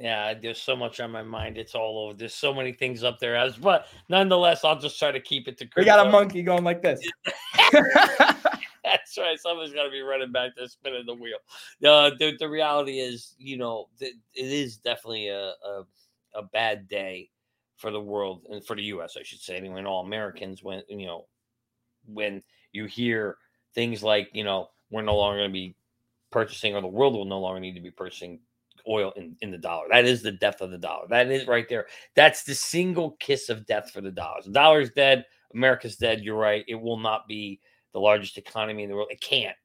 [0.00, 1.58] Yeah, there's so much on my mind.
[1.58, 2.14] It's all over.
[2.14, 5.58] There's so many things up there as, but nonetheless, I'll just try to keep it
[5.58, 5.66] to.
[5.66, 5.80] Crypto.
[5.80, 7.00] We got a monkey going like this.
[8.92, 9.38] That's right.
[9.38, 11.38] Someone's got to be running back there, spinning the wheel.
[11.84, 15.84] Uh, the, the reality is, you know, th- it is definitely a, a,
[16.34, 17.30] a bad day
[17.76, 19.16] for the world and for the U.S.
[19.18, 21.26] I should say, anyway, and all Americans when you know
[22.06, 23.36] when you hear
[23.74, 25.76] things like, you know, we're no longer going to be
[26.30, 28.40] purchasing, or the world will no longer need to be purchasing
[28.88, 29.86] oil in, in the dollar.
[29.90, 31.06] That is the death of the dollar.
[31.08, 31.86] That is right there.
[32.14, 34.40] That's the single kiss of death for the dollar.
[34.44, 35.24] The dollar is dead.
[35.54, 36.22] America's dead.
[36.22, 36.64] You're right.
[36.68, 37.60] It will not be
[37.92, 39.08] the largest economy in the world.
[39.10, 39.56] It can't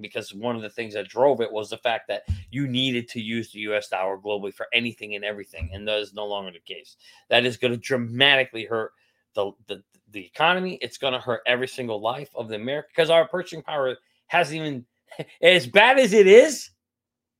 [0.00, 3.20] because one of the things that drove it was the fact that you needed to
[3.20, 5.70] use the US dollar globally for anything and everything.
[5.72, 6.96] And that is no longer the case.
[7.28, 8.92] That is going to dramatically hurt
[9.34, 10.78] the, the, the economy.
[10.80, 13.96] It's going to hurt every single life of the America because our purchasing power
[14.26, 14.84] hasn't even,
[15.42, 16.70] as bad as it is,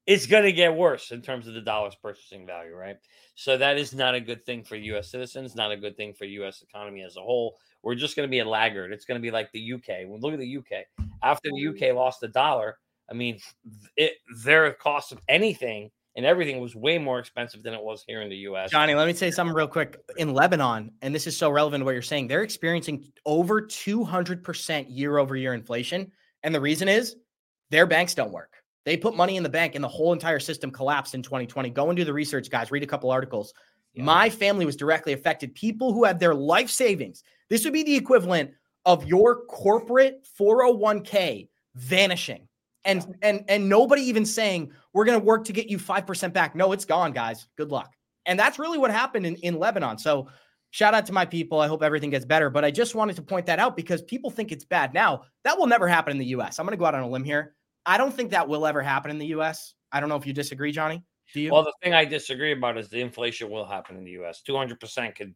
[0.06, 2.96] it's going to get worse in terms of the dollar's purchasing value, right?
[3.34, 5.10] So that is not a good thing for U.S.
[5.10, 6.62] citizens, not a good thing for U.S.
[6.62, 7.56] economy as a whole.
[7.82, 8.92] We're just going to be a laggard.
[8.92, 10.06] It's going to be like the UK.
[10.06, 10.84] Well, look at the UK.
[11.22, 11.96] After the UK mm.
[11.96, 12.78] lost the dollar,
[13.10, 13.38] I mean,
[13.96, 14.12] it,
[14.44, 18.30] their cost of anything and everything was way more expensive than it was here in
[18.30, 18.70] the US.
[18.70, 20.00] Johnny, let me say something real quick.
[20.16, 24.86] In Lebanon, and this is so relevant to what you're saying, they're experiencing over 200%
[24.88, 26.10] year over year inflation
[26.42, 27.16] And the reason is
[27.70, 28.55] their banks don't work.
[28.86, 31.70] They put money in the bank and the whole entire system collapsed in 2020.
[31.70, 32.70] Go and do the research, guys.
[32.70, 33.52] Read a couple articles.
[33.94, 34.04] Yeah.
[34.04, 35.56] My family was directly affected.
[35.56, 38.52] People who had their life savings, this would be the equivalent
[38.84, 42.46] of your corporate 401k vanishing.
[42.84, 46.54] And and and nobody even saying we're going to work to get you 5% back.
[46.54, 47.48] No, it's gone, guys.
[47.56, 47.92] Good luck.
[48.24, 49.98] And that's really what happened in, in Lebanon.
[49.98, 50.28] So
[50.70, 51.58] shout out to my people.
[51.58, 52.50] I hope everything gets better.
[52.50, 54.94] But I just wanted to point that out because people think it's bad.
[54.94, 56.60] Now, that will never happen in the US.
[56.60, 57.56] I'm going to go out on a limb here.
[57.86, 59.74] I don't think that will ever happen in the US.
[59.92, 61.02] I don't know if you disagree, Johnny.
[61.32, 61.52] Do you?
[61.52, 64.42] Well, the thing I disagree about is the inflation will happen in the US.
[64.46, 65.34] 200% could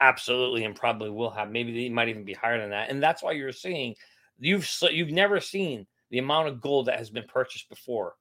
[0.00, 1.50] absolutely and probably will have.
[1.50, 2.90] Maybe it might even be higher than that.
[2.90, 3.94] And that's why you're seeing
[4.38, 8.14] you've you've never seen the amount of gold that has been purchased before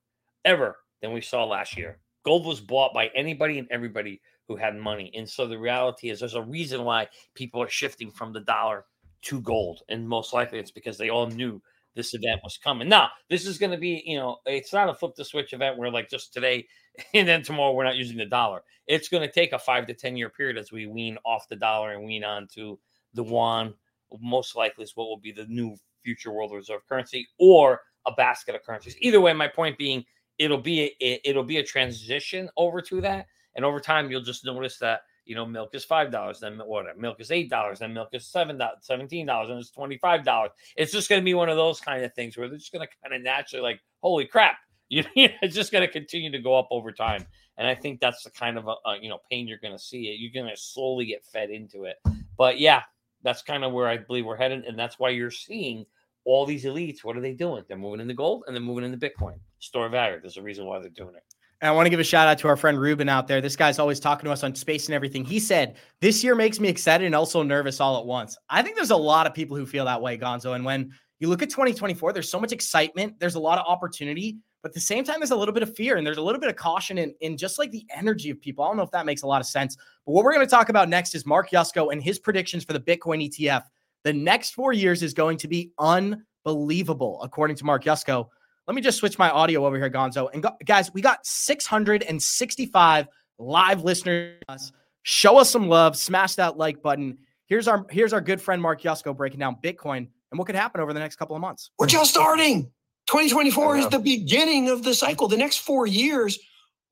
[0.46, 2.00] ever than we saw last year.
[2.24, 5.12] Gold was bought by anybody and everybody who had money.
[5.16, 8.86] And so the reality is there's a reason why people are shifting from the dollar
[9.24, 9.82] to gold.
[9.90, 11.62] And most likely it's because they all knew
[11.96, 12.88] this event was coming.
[12.88, 15.78] Now, this is going to be, you know, it's not a flip the switch event
[15.78, 16.68] where like just today
[17.14, 18.62] and then tomorrow we're not using the dollar.
[18.88, 21.56] It's going to take a five to 10 year period as we wean off the
[21.56, 22.80] dollar and wean on to
[23.14, 23.74] the yuan.
[24.20, 28.56] Most likely is what will be the new future world reserve currency or a basket
[28.56, 28.96] of currencies.
[29.00, 30.04] Either way, my point being,
[30.38, 34.44] it'll be a, it'll be a transition over to that, and over time you'll just
[34.44, 36.86] notice that you know, milk is five dollars, then what?
[36.98, 40.26] Milk is eight dollars, then milk is seven dollars, seventeen dollars, and it's twenty five
[40.26, 40.52] dollars.
[40.76, 42.86] It's just going to be one of those kind of things where they're just going
[42.86, 44.58] to kind of naturally like, holy crap,
[44.90, 47.26] you know, it's just going to continue to go up over time.
[47.58, 49.82] And I think that's the kind of a, a you know pain you're going to
[49.82, 50.08] see.
[50.08, 51.96] It you're going to slowly get fed into it.
[52.38, 52.82] But yeah,
[53.24, 55.86] that's kind of where I believe we're headed, and that's why you're seeing
[56.26, 57.06] all these elites.
[57.06, 57.64] What are they doing?
[57.70, 59.40] They're moving into gold and they're moving into Bitcoin.
[59.60, 60.20] Store value.
[60.20, 61.24] There's a reason why they're doing it.
[61.62, 63.40] And I want to give a shout out to our friend Ruben out there.
[63.40, 65.24] This guy's always talking to us on space and everything.
[65.24, 68.36] He said, This year makes me excited and also nervous all at once.
[68.50, 70.56] I think there's a lot of people who feel that way, Gonzo.
[70.56, 74.38] And when you look at 2024, there's so much excitement, there's a lot of opportunity,
[74.64, 76.42] but at the same time, there's a little bit of fear and there's a little
[76.42, 78.64] bit of caution in, in just like the energy of people.
[78.64, 79.76] I don't know if that makes a lot of sense.
[80.06, 82.74] But what we're going to talk about next is Mark Yusko and his predictions for
[82.74, 83.64] the Bitcoin ETF.
[84.04, 88.28] The next four years is going to be unbelievable, according to Mark Yusko.
[88.72, 90.30] Let me just switch my audio over here, Gonzo.
[90.32, 93.08] And go, guys, we got 665
[93.38, 94.72] live listeners.
[95.04, 95.98] Show us some love.
[95.98, 97.18] Smash that like button.
[97.48, 100.80] Here's our here's our good friend Mark Yusko breaking down Bitcoin and what could happen
[100.80, 101.70] over the next couple of months.
[101.78, 102.72] We're just starting.
[103.08, 105.28] 2024 is the beginning of the cycle.
[105.28, 106.40] The next four years,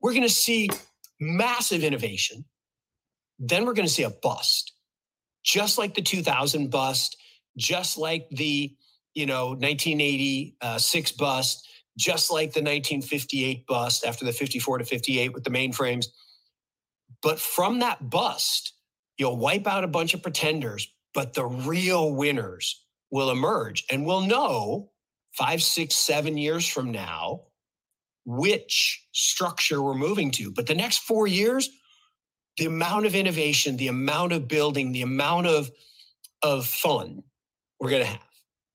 [0.02, 0.68] we're going to see
[1.18, 2.44] massive innovation.
[3.38, 4.74] Then we're going to see a bust,
[5.42, 7.16] just like the 2000 bust,
[7.56, 8.76] just like the
[9.14, 11.66] you know 1986 bust
[11.98, 16.06] just like the 1958 bust after the 54 to 58 with the mainframes.
[17.22, 18.74] But from that bust
[19.18, 24.22] you'll wipe out a bunch of pretenders but the real winners will emerge and we'll
[24.22, 24.90] know
[25.36, 27.42] five six seven years from now
[28.26, 30.52] which structure we're moving to.
[30.52, 31.68] But the next four years
[32.56, 35.70] the amount of innovation the amount of building the amount of
[36.42, 37.22] of fun
[37.80, 38.29] we're going to have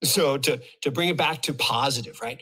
[0.05, 2.41] so to to bring it back to positive, right?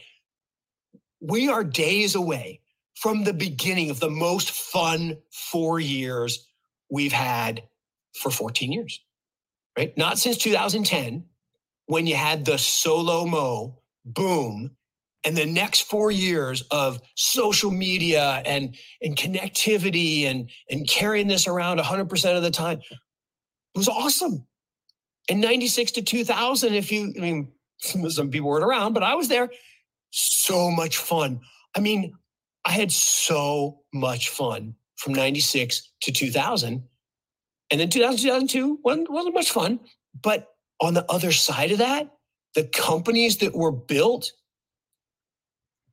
[1.22, 2.62] We are days away
[2.96, 6.48] from the beginning of the most fun 4 years
[6.90, 7.64] we've had
[8.14, 9.02] for 14 years.
[9.78, 9.98] Right?
[9.98, 11.26] Not since 2010
[11.88, 14.72] when you had the SoLoMo boom
[15.24, 21.48] and the next 4 years of social media and and connectivity and and carrying this
[21.48, 24.46] around 100% of the time it was awesome
[25.28, 29.28] in 96 to 2000 if you i mean some people weren't around but i was
[29.28, 29.50] there.
[30.16, 31.42] So much fun.
[31.76, 32.14] I mean
[32.66, 36.84] i had so much fun from 96 to 2000
[37.72, 39.80] and then 2000 2002 wasn't, wasn't much fun.
[40.22, 40.50] But
[40.80, 42.12] on the other side of that
[42.54, 44.32] the companies that were built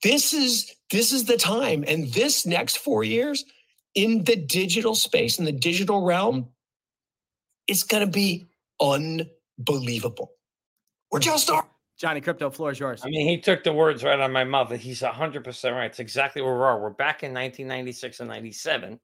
[0.02, 1.84] this is this is the time.
[1.86, 3.44] And this next four years
[3.94, 6.48] in the digital space in the digital realm
[7.66, 8.49] it's going to be
[8.80, 10.32] unbelievable.
[11.10, 11.70] We're just starting.
[12.00, 13.02] Johnny Krypto, floor is yours.
[13.04, 14.72] I mean, he took the words right out of my mouth.
[14.72, 15.84] He's 100% right.
[15.84, 16.80] It's exactly where we are.
[16.80, 19.00] We're back in 1996 and 97.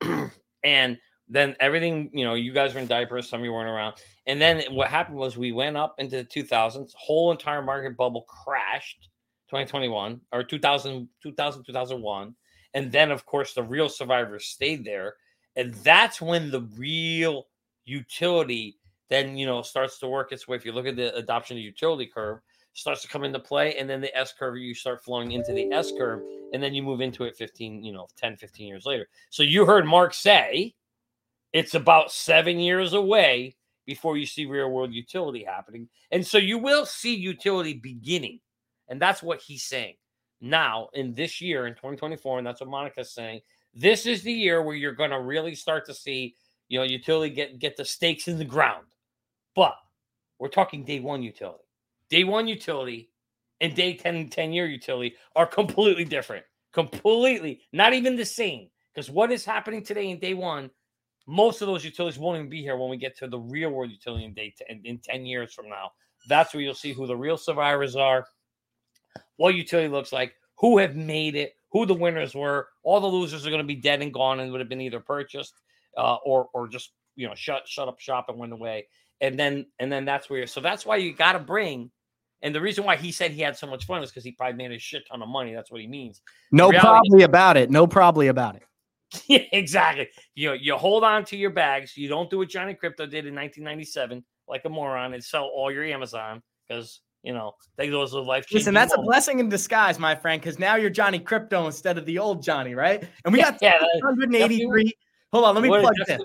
[0.62, 0.98] and
[1.28, 3.96] then everything, you know, you guys were in diapers, some of you weren't around.
[4.26, 8.22] And then what happened was we went up into the 2000s, whole entire market bubble
[8.22, 9.08] crashed
[9.50, 12.34] 2021 or 2000, 2000, 2001.
[12.74, 15.14] And then, of course, the real survivors stayed there.
[15.56, 17.48] And that's when the real
[17.84, 18.77] utility
[19.08, 20.56] then you know starts to work its way.
[20.56, 22.40] If you look at the adoption of utility curve,
[22.72, 25.70] starts to come into play, and then the S curve, you start flowing into the
[25.72, 29.08] S curve, and then you move into it 15, you know, 10, 15 years later.
[29.30, 30.74] So you heard Mark say
[31.52, 33.56] it's about seven years away
[33.86, 35.88] before you see real world utility happening.
[36.10, 38.40] And so you will see utility beginning
[38.88, 39.94] And that's what he's saying.
[40.40, 43.40] Now, in this year, in 2024, and that's what Monica's saying,
[43.74, 46.36] this is the year where you're going to really start to see,
[46.68, 48.84] you know, utility get get the stakes in the ground.
[49.58, 49.76] But
[50.38, 51.64] we're talking day one utility.
[52.10, 53.10] Day one utility
[53.60, 56.44] and day 10, 10 year utility are completely different.
[56.72, 58.68] Completely, not even the same.
[58.94, 60.70] Because what is happening today in day one,
[61.26, 63.90] most of those utilities won't even be here when we get to the real world
[63.90, 65.90] utility in day 10, in 10 years from now.
[66.28, 68.26] That's where you'll see who the real survivors are,
[69.38, 72.68] what utility looks like, who have made it, who the winners were.
[72.84, 75.00] All the losers are going to be dead and gone and would have been either
[75.00, 75.54] purchased
[75.96, 78.86] uh, or or just you know shut shut up shop and went away.
[79.20, 80.40] And then and then that's where.
[80.40, 81.90] You're so that's why you got to bring.
[82.42, 84.56] And the reason why he said he had so much fun is because he probably
[84.56, 85.52] made a shit ton of money.
[85.52, 86.22] That's what he means.
[86.52, 87.70] No, probably about it.
[87.70, 88.62] No, probably about it.
[89.26, 90.08] Yeah, exactly.
[90.34, 91.96] You know, you hold on to your bags.
[91.96, 95.72] You don't do what Johnny Krypto did in 1997, like a moron, and sell all
[95.72, 98.46] your Amazon because you know they those are life.
[98.52, 99.08] Listen, that's moments.
[99.08, 102.42] a blessing in disguise, my friend, because now you're Johnny Krypto instead of the old
[102.42, 103.02] Johnny, right?
[103.24, 104.92] And we yeah, got yeah, 683.
[105.32, 106.20] Hold on, let me plug this.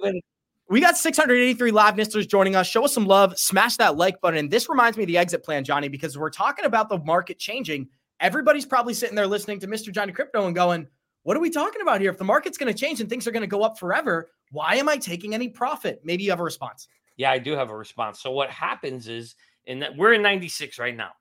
[0.74, 2.66] We got 683 live listeners joining us.
[2.66, 3.38] Show us some love.
[3.38, 4.40] Smash that like button.
[4.40, 7.38] And this reminds me of the exit plan, Johnny, because we're talking about the market
[7.38, 7.88] changing.
[8.20, 9.92] Everybody's probably sitting there listening to Mr.
[9.92, 10.88] Johnny Krypto and going,
[11.22, 12.10] what are we talking about here?
[12.10, 14.74] If the market's going to change and things are going to go up forever, why
[14.74, 16.02] am I taking any profit?
[16.04, 16.88] Maybe you have a response.
[17.18, 18.20] Yeah, I do have a response.
[18.20, 19.36] So what happens is,
[19.68, 21.12] in that we're in 96 right now.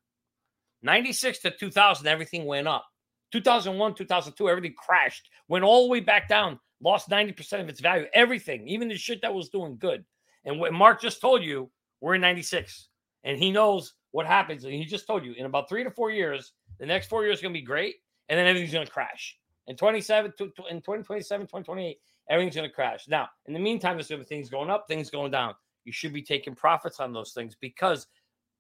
[0.83, 2.87] 96 to 2000, everything went up.
[3.33, 8.07] 2001, 2002, everything crashed, went all the way back down, lost 90% of its value.
[8.13, 10.05] Everything, even the shit that was doing good.
[10.45, 11.71] And what Mark just told you,
[12.01, 12.89] we're in 96.
[13.25, 14.65] And he knows what happens.
[14.65, 17.39] And he just told you in about three to four years, the next four years
[17.39, 17.97] is going to be great.
[18.29, 19.39] And then everything's going to crash.
[19.69, 23.07] In 27, in 2027, 2028, everything's going to crash.
[23.09, 25.55] Now, in the meantime, there's going to be things going up, things going down.
[25.85, 28.07] You should be taking profits on those things because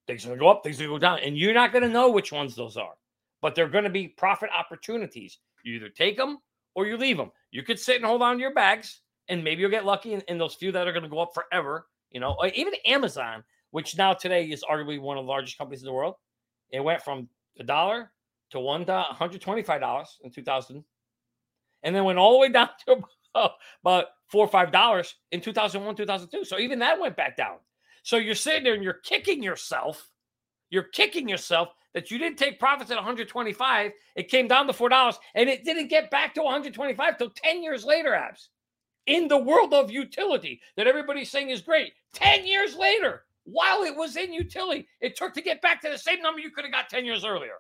[0.06, 1.18] things are going to go up, things are going to go down.
[1.20, 2.94] And you're not going to know which ones those are,
[3.40, 5.38] but they're going to be profit opportunities.
[5.64, 6.38] You either take them
[6.74, 7.30] or you leave them.
[7.50, 10.22] You could sit and hold on to your bags, and maybe you'll get lucky in,
[10.28, 11.86] in those few that are going to go up forever.
[12.10, 15.86] You know, even Amazon, which now today is arguably one of the largest companies in
[15.86, 16.14] the world,
[16.70, 18.10] it went from a dollar
[18.50, 20.84] to one to 125 dollars in 2000,
[21.82, 23.02] and then went all the way down to
[23.34, 23.52] about,
[23.82, 26.44] about four or five dollars in 2001, 2002.
[26.44, 27.56] So even that went back down.
[28.02, 30.08] So you're sitting there and you're kicking yourself.
[30.72, 33.92] You're kicking yourself that you didn't take profits at 125.
[34.16, 37.62] It came down to four dollars, and it didn't get back to 125 till 10
[37.62, 38.14] years later.
[38.14, 38.48] Abs
[39.06, 41.92] in the world of utility that everybody's saying is great.
[42.14, 45.98] 10 years later, while it was in utility, it took to get back to the
[45.98, 47.56] same number you could have got 10 years earlier.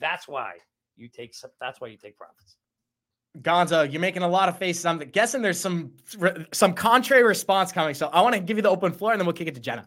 [0.00, 0.54] That's why
[0.96, 1.34] you take.
[1.60, 2.56] That's why you take profits.
[3.40, 4.84] Gonzo, you're making a lot of faces.
[4.84, 5.92] I'm guessing there's some
[6.52, 7.94] some contrary response coming.
[7.94, 9.60] So I want to give you the open floor, and then we'll kick it to
[9.60, 9.86] Jenna.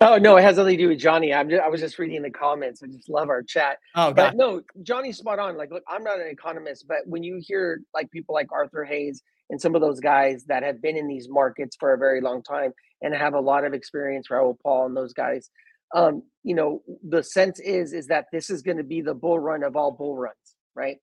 [0.00, 1.32] Oh no, it has nothing to do with Johnny.
[1.32, 2.82] I'm just, I was just reading the comments.
[2.82, 3.78] I just love our chat.
[3.94, 4.16] Oh, God.
[4.16, 5.56] but no, Johnny's spot on.
[5.56, 9.22] Like, look, I'm not an economist, but when you hear like people like Arthur Hayes
[9.50, 12.42] and some of those guys that have been in these markets for a very long
[12.42, 12.72] time
[13.02, 15.50] and have a lot of experience, Raoul Paul and those guys,
[15.94, 19.38] um, you know, the sense is is that this is going to be the bull
[19.38, 20.96] run of all bull runs, right?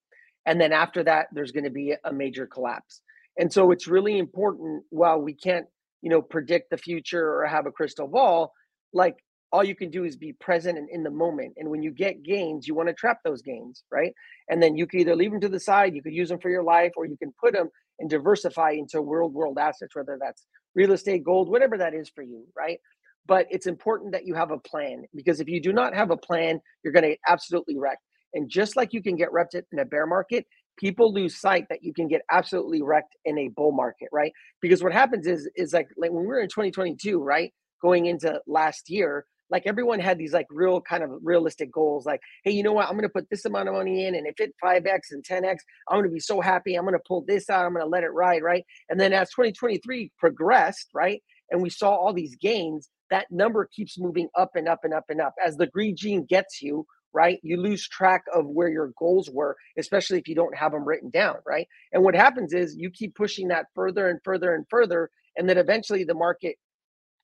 [0.44, 3.00] And then after that, there's going to be a major collapse.
[3.38, 5.66] And so it's really important while we can't,
[6.02, 8.52] you know, predict the future or have a crystal ball,
[8.92, 9.16] like
[9.52, 11.54] all you can do is be present and in the moment.
[11.58, 14.12] And when you get gains, you want to trap those gains, right?
[14.48, 16.50] And then you can either leave them to the side, you could use them for
[16.50, 17.68] your life, or you can put them
[17.98, 22.22] and diversify into world world assets, whether that's real estate, gold, whatever that is for
[22.22, 22.78] you, right?
[23.26, 26.16] But it's important that you have a plan because if you do not have a
[26.16, 28.02] plan, you're going to get absolutely wrecked.
[28.34, 30.46] And just like you can get wrecked in a bear market,
[30.78, 34.32] people lose sight that you can get absolutely wrecked in a bull market, right?
[34.60, 37.52] Because what happens is is like like when we were in 2022, right,
[37.82, 42.20] going into last year, like everyone had these like real kind of realistic goals, like,
[42.42, 42.86] hey, you know what?
[42.86, 45.58] I'm going to put this amount of money in, and if it 5x and 10x,
[45.88, 46.74] I'm going to be so happy.
[46.74, 47.66] I'm going to pull this out.
[47.66, 48.64] I'm going to let it ride, right?
[48.88, 53.98] And then as 2023 progressed, right, and we saw all these gains, that number keeps
[53.98, 57.38] moving up and up and up and up as the greed gene gets you right?
[57.42, 61.10] You lose track of where your goals were, especially if you don't have them written
[61.10, 61.68] down, right?
[61.92, 65.58] And what happens is you keep pushing that further and further and further, and then
[65.58, 66.56] eventually the market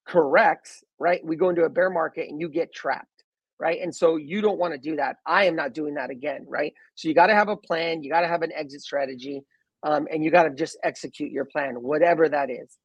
[0.09, 1.25] corrects, right?
[1.25, 3.25] We go into a bear market and you get trapped,
[3.61, 3.81] right?
[3.81, 5.17] And so you don't want to do that.
[5.27, 6.73] I am not doing that again, right?
[6.95, 9.43] So you got to have a plan, you got to have an exit strategy,
[9.83, 12.77] um, and you got to just execute your plan, whatever that is.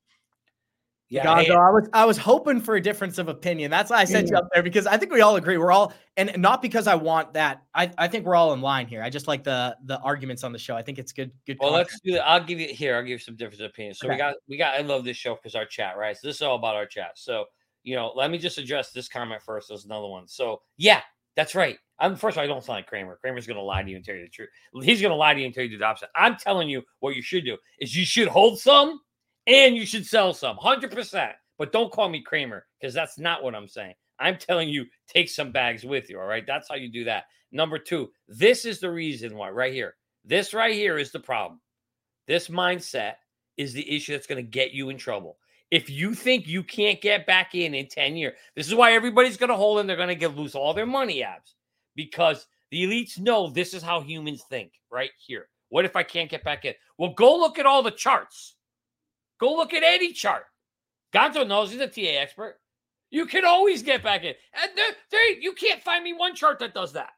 [1.14, 3.70] Yeah, I was I was hoping for a difference of opinion.
[3.70, 5.60] That's why I sent you up there because I think we all agree.
[5.60, 7.62] We're all and not because I want that.
[7.76, 9.04] I, I think we're all in line here.
[9.04, 10.76] I just like the the arguments on the show.
[10.76, 11.32] I think it's good.
[11.46, 11.58] Good.
[11.60, 11.90] Well, content.
[11.92, 12.20] let's do it.
[12.20, 12.96] I'll give you here.
[12.96, 14.00] I'll give you some different opinions.
[14.00, 14.16] So okay.
[14.16, 14.74] we got we got.
[14.74, 16.18] I love this show because our chat, right?
[16.18, 17.12] So this is all about our chat.
[17.14, 17.46] So
[17.84, 19.68] you know, let me just address this comment first.
[19.70, 20.28] There's another one.
[20.28, 21.02] So yeah,
[21.36, 21.78] That's right.
[22.00, 23.18] I'm first of all, I don't sound like Cramer.
[23.22, 24.50] Cramer's going to lie to you and tell you the truth.
[24.82, 26.10] He's going to lie to you and tell you the opposite.
[26.16, 29.00] I'm telling you what you should do is you should hold some
[29.48, 31.34] and you should sell some, hundred percent.
[31.58, 33.94] But don't call me Cramer because that's not what I'm saying.
[34.20, 36.20] I'm telling you, take some bags with you.
[36.20, 37.26] All right, that's how you do that.
[37.52, 39.50] Number two, this is the reason why.
[39.50, 41.60] Right here, this right here is the problem.
[42.28, 43.16] This mindset
[43.58, 45.38] is the issue that's going to get you in trouble.
[45.72, 49.38] If you think you can't get back in in 10 years, this is why everybody's
[49.38, 51.56] going to hold and they're going to get lose all their money abs
[51.96, 55.50] because the elites know this is how humans think right here.
[55.70, 56.74] What if I can't get back in?
[56.98, 58.56] Well, go look at all the charts.
[59.40, 60.44] Go look at any chart.
[61.14, 62.60] Gonzo knows he's a TA expert.
[63.12, 64.34] You can always get back in.
[64.62, 67.12] And there, there, you can't find me one chart that does that.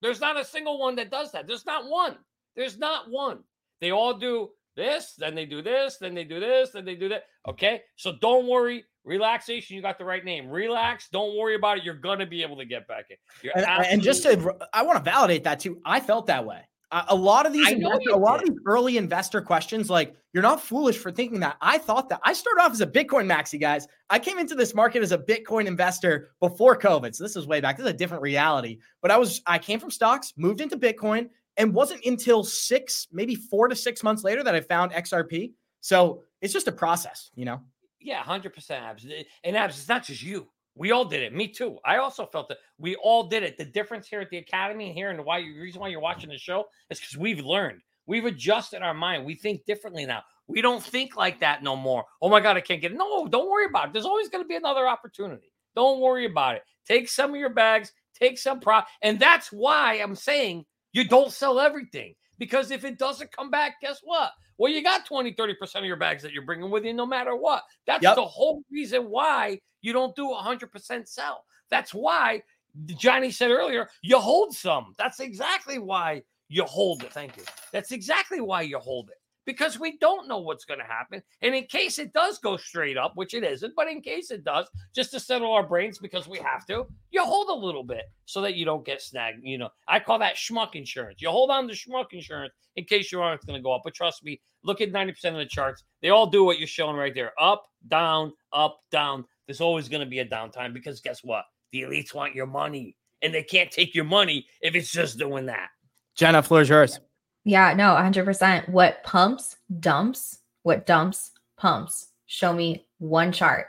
[0.00, 1.46] There's not a single one that does that.
[1.46, 2.16] There's not one.
[2.56, 3.40] There's not one.
[3.80, 7.08] They all do this, then they do this, then they do this, then they do
[7.10, 7.24] that.
[7.46, 7.82] Okay.
[7.96, 8.84] So don't worry.
[9.04, 10.48] Relaxation, you got the right name.
[10.48, 11.08] Relax.
[11.10, 11.84] Don't worry about it.
[11.84, 13.50] You're gonna be able to get back in.
[13.54, 15.80] And, and, just to, I want to validate that too.
[15.84, 16.60] I felt that way.
[17.08, 18.50] A lot of these, investor, a lot did.
[18.50, 21.56] of these early investor questions, like you're not foolish for thinking that.
[21.62, 22.20] I thought that.
[22.22, 23.88] I started off as a Bitcoin maxi, guys.
[24.10, 27.60] I came into this market as a Bitcoin investor before COVID, so this is way
[27.62, 27.78] back.
[27.78, 28.78] This is a different reality.
[29.00, 33.34] But I was, I came from stocks, moved into Bitcoin, and wasn't until six, maybe
[33.34, 35.52] four to six months later that I found XRP.
[35.80, 37.60] So it's just a process, you know.
[38.00, 39.06] Yeah, hundred percent abs.
[39.44, 40.48] And abs, it's not just you.
[40.74, 41.34] We all did it.
[41.34, 41.78] Me too.
[41.84, 43.58] I also felt that we all did it.
[43.58, 46.30] The difference here at the academy and here and why the reason why you're watching
[46.30, 47.80] the show is because we've learned.
[48.06, 49.24] We've adjusted our mind.
[49.24, 50.22] We think differently now.
[50.48, 52.04] We don't think like that no more.
[52.20, 52.98] Oh my God, I can't get it.
[52.98, 53.92] No, don't worry about it.
[53.92, 55.52] There's always going to be another opportunity.
[55.74, 56.62] Don't worry about it.
[56.86, 58.86] Take some of your bags, take some prop.
[59.02, 62.14] And that's why I'm saying you don't sell everything.
[62.42, 64.32] Because if it doesn't come back, guess what?
[64.58, 67.36] Well, you got 20, 30% of your bags that you're bringing with you no matter
[67.36, 67.62] what.
[67.86, 68.16] That's yep.
[68.16, 71.44] the whole reason why you don't do 100% sell.
[71.70, 72.42] That's why
[72.86, 74.92] Johnny said earlier, you hold some.
[74.98, 77.12] That's exactly why you hold it.
[77.12, 77.44] Thank you.
[77.72, 81.22] That's exactly why you hold it because we don't know what's going to happen.
[81.40, 84.44] And in case it does go straight up, which it isn't, but in case it
[84.44, 88.04] does, just to settle our brains because we have to, you hold a little bit
[88.24, 89.40] so that you don't get snagged.
[89.42, 91.20] You know, I call that schmuck insurance.
[91.20, 93.82] You hold on to schmuck insurance in case your arm's going to go up.
[93.84, 95.84] But trust me, look at 90% of the charts.
[96.00, 100.00] They all do what you're showing right there up, down, up, down there's always going
[100.00, 101.44] to be a downtime because guess what?
[101.72, 105.46] The elites want your money and they can't take your money if it's just doing
[105.46, 105.68] that.
[106.14, 107.00] Jenna, floor is yours.
[107.44, 108.68] Yeah, no, 100%.
[108.68, 112.08] What pumps, dumps, what dumps, pumps.
[112.26, 113.66] Show me one chart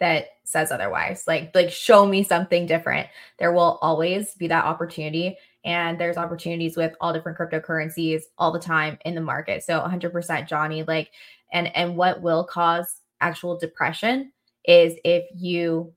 [0.00, 1.24] that says otherwise.
[1.26, 3.08] Like, like show me something different.
[3.38, 5.36] There will always be that opportunity.
[5.64, 9.64] And there's opportunities with all different cryptocurrencies all the time in the market.
[9.64, 11.10] So 100% Johnny, like,
[11.52, 14.32] and and what will cause actual depression
[14.64, 15.92] is if you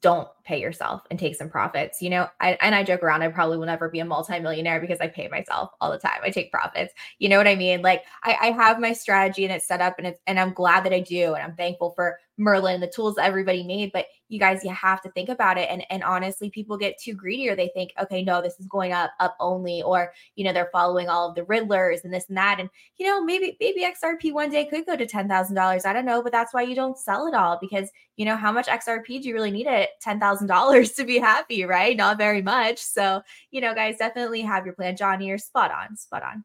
[0.00, 2.02] don't pay yourself and take some profits.
[2.02, 4.98] You know, I, and I joke around, I probably will never be a multimillionaire because
[5.00, 6.18] I pay myself all the time.
[6.24, 6.92] I take profits.
[7.20, 7.82] You know what I mean?
[7.82, 10.84] Like I, I have my strategy and it's set up and it's, and I'm glad
[10.84, 11.34] that I do.
[11.34, 13.92] And I'm thankful for Merlin and the tools that everybody made.
[13.92, 15.68] But you guys, you have to think about it.
[15.70, 18.92] And, and honestly, people get too greedy or they think, okay, no, this is going
[18.92, 22.36] up, up only, or, you know, they're following all of the Riddlers and this and
[22.36, 22.58] that.
[22.58, 25.86] And, you know, maybe, maybe XRP one day could go to $10,000.
[25.86, 28.52] I don't know, but that's why you don't sell it all because, you know, how
[28.52, 31.96] much XRP do you really need at $10,000 to be happy, right?
[31.96, 32.78] Not very much.
[32.78, 34.96] So, you know, guys, definitely have your plan.
[34.96, 36.44] Johnny, you're spot on, spot on.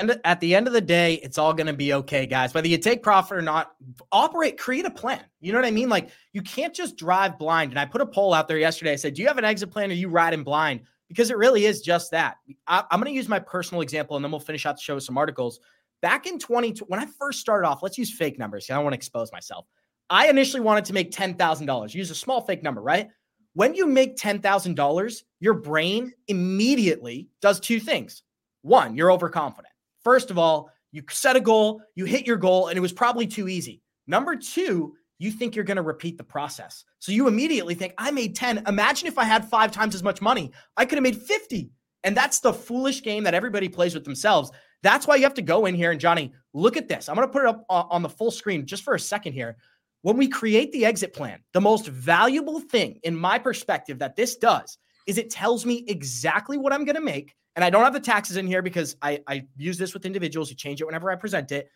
[0.00, 2.54] And at the end of the day, it's all going to be okay, guys.
[2.54, 3.72] Whether you take profit or not,
[4.10, 5.22] operate, create a plan.
[5.40, 5.90] You know what I mean?
[5.90, 7.72] Like you can't just drive blind.
[7.72, 8.92] And I put a poll out there yesterday.
[8.92, 11.66] I said, "Do you have an exit plan, or you riding blind?" Because it really
[11.66, 12.38] is just that.
[12.66, 14.94] I, am going to use my personal example, and then we'll finish out the show
[14.94, 15.60] with some articles.
[16.00, 18.70] Back in 20, when I first started off, let's use fake numbers.
[18.70, 19.66] I don't want to expose myself.
[20.10, 21.94] I initially wanted to make ten thousand dollars.
[21.94, 23.08] Use a small fake number, right?
[23.54, 28.22] When you make ten thousand dollars, your brain immediately does two things.
[28.62, 29.72] One, you're overconfident.
[30.02, 33.26] First of all, you set a goal, you hit your goal, and it was probably
[33.26, 33.80] too easy.
[34.06, 36.84] Number two, you think you're going to repeat the process.
[36.98, 38.64] So you immediately think, I made 10.
[38.66, 41.70] Imagine if I had five times as much money, I could have made 50.
[42.02, 44.50] And that's the foolish game that everybody plays with themselves.
[44.82, 47.08] That's why you have to go in here and Johnny, look at this.
[47.08, 49.56] I'm going to put it up on the full screen just for a second here.
[50.02, 54.36] When we create the exit plan, the most valuable thing in my perspective that this
[54.36, 57.92] does is it tells me exactly what I'm going to make and I don't have
[57.92, 60.50] the taxes in here because I, I use this with individuals.
[60.50, 61.70] You change it whenever I present it.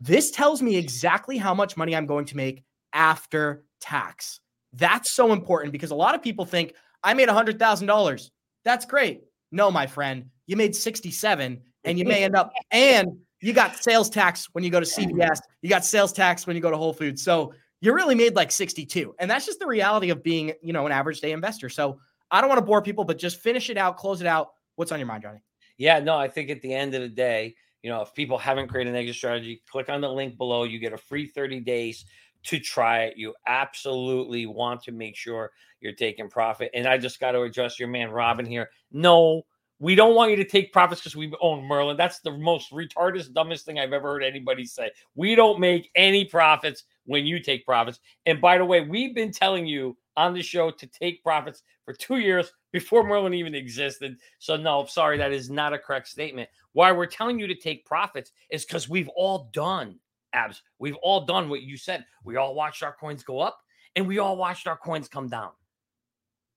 [0.00, 4.40] This tells me exactly how much money I'm going to make after tax.
[4.72, 8.30] That's so important because a lot of people think I made $100,000.
[8.64, 9.22] That's great.
[9.52, 14.08] No, my friend, you made 67 and you may end up, and you got sales
[14.08, 16.92] tax when you go to CVS, you got sales tax when you go to Whole
[16.92, 17.22] Foods.
[17.22, 19.14] So you really made like 62.
[19.18, 21.68] And that's just the reality of being, you know, an average day investor.
[21.68, 21.98] So
[22.30, 24.52] I don't want to bore people, but just finish it out, close it out.
[24.76, 25.40] What's on your mind, Johnny?
[25.78, 28.68] Yeah, no, I think at the end of the day, you know, if people haven't
[28.68, 30.64] created an exit strategy, click on the link below.
[30.64, 32.06] You get a free 30 days
[32.44, 33.16] to try it.
[33.16, 36.70] You absolutely want to make sure you're taking profit.
[36.74, 38.70] And I just got to address your man Robin here.
[38.90, 39.42] No,
[39.78, 41.96] we don't want you to take profits because we own Merlin.
[41.96, 44.90] That's the most retarded, dumbest thing I've ever heard anybody say.
[45.14, 48.00] We don't make any profits when you take profits.
[48.24, 51.92] And by the way, we've been telling you on the show to take profits for
[51.92, 54.16] two years before Merlin even existed.
[54.38, 56.48] So, no, sorry, that is not a correct statement.
[56.72, 59.98] Why we're telling you to take profits is because we've all done
[60.32, 60.62] abs.
[60.78, 62.04] We've all done what you said.
[62.24, 63.58] We all watched our coins go up
[63.94, 65.50] and we all watched our coins come down.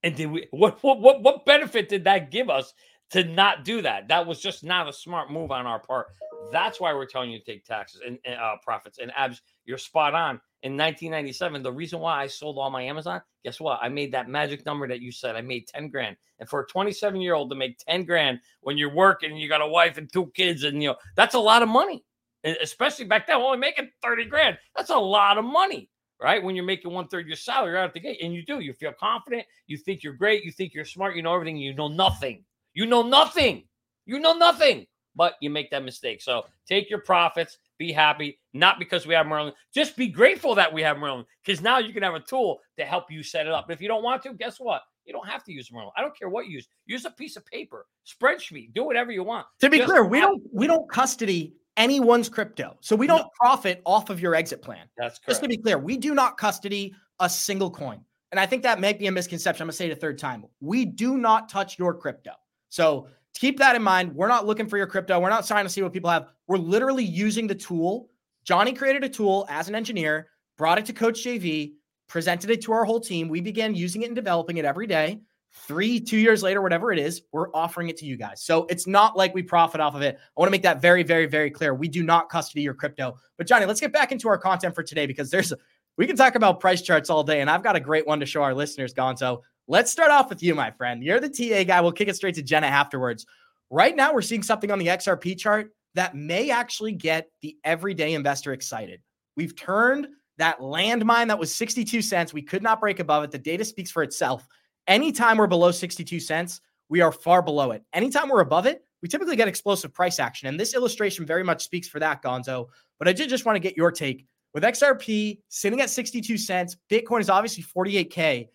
[0.04, 2.74] And did we what what what, what benefit did that give us
[3.12, 4.08] to not do that?
[4.08, 6.08] That was just not a smart move on our part.
[6.52, 9.42] That's why we're telling you to take taxes and, uh, profits and abs.
[9.66, 10.42] You're spot on.
[10.64, 13.80] In 1997, the reason why I sold all my Amazon, guess what?
[13.82, 15.36] I made that magic number that you said.
[15.36, 16.18] I made 10 grand.
[16.40, 19.48] And for a 27 year old to make 10 grand when you're working and you
[19.48, 22.04] got a wife and two kids, and you know, that's a lot of money.
[22.44, 24.58] And especially back then, only making 30 grand.
[24.76, 25.90] That's a lot of money,
[26.22, 26.44] right?
[26.44, 28.20] When you're making one third your salary out of the gate.
[28.22, 31.22] And you do, you feel confident, you think you're great, you think you're smart, you
[31.22, 32.44] know everything, you know nothing.
[32.80, 33.66] You know nothing.
[34.06, 36.22] You know nothing, but you make that mistake.
[36.22, 39.52] So take your profits, be happy, not because we have Merlin.
[39.76, 42.86] Just be grateful that we have Merlin because now you can have a tool to
[42.86, 43.68] help you set it up.
[43.68, 44.82] But if you don't want to, guess what?
[45.04, 45.90] You don't have to use Merlin.
[45.98, 46.70] I don't care what you use.
[46.86, 49.46] Use a piece of paper, spreadsheet, do whatever you want.
[49.60, 52.78] To be Just clear, we have- don't we don't custody anyone's crypto.
[52.80, 54.88] So we don't profit off of your exit plan.
[54.96, 58.06] That's Just to be clear, we do not custody a single coin.
[58.32, 59.64] And I think that might be a misconception.
[59.64, 60.46] I'm going to say it a third time.
[60.62, 62.32] We do not touch your crypto.
[62.70, 64.16] So keep that in mind.
[64.16, 65.20] We're not looking for your crypto.
[65.20, 66.28] We're not trying to see what people have.
[66.48, 68.10] We're literally using the tool.
[68.44, 71.74] Johnny created a tool as an engineer, brought it to Coach JV,
[72.08, 73.28] presented it to our whole team.
[73.30, 75.22] We began using it and developing it every day.
[75.52, 78.44] Three, two years later, whatever it is, we're offering it to you guys.
[78.44, 80.16] So it's not like we profit off of it.
[80.16, 81.74] I want to make that very, very, very clear.
[81.74, 83.18] We do not custody your crypto.
[83.38, 85.52] But Johnny, let's get back into our content for today because there's
[86.00, 88.26] we can talk about price charts all day, and I've got a great one to
[88.26, 89.42] show our listeners, Gonzo.
[89.68, 91.04] Let's start off with you, my friend.
[91.04, 91.82] You're the TA guy.
[91.82, 93.26] We'll kick it straight to Jenna afterwards.
[93.70, 98.14] Right now, we're seeing something on the XRP chart that may actually get the everyday
[98.14, 99.02] investor excited.
[99.36, 102.34] We've turned that landmine that was 62 cents.
[102.34, 103.32] We could not break above it.
[103.32, 104.48] The data speaks for itself.
[104.88, 107.84] Anytime we're below 62 cents, we are far below it.
[107.92, 110.48] Anytime we're above it, we typically get explosive price action.
[110.48, 112.68] And this illustration very much speaks for that, Gonzo.
[113.00, 114.26] But I did just want to get your take.
[114.54, 118.48] With XRP sitting at 62 cents, Bitcoin is obviously 48K.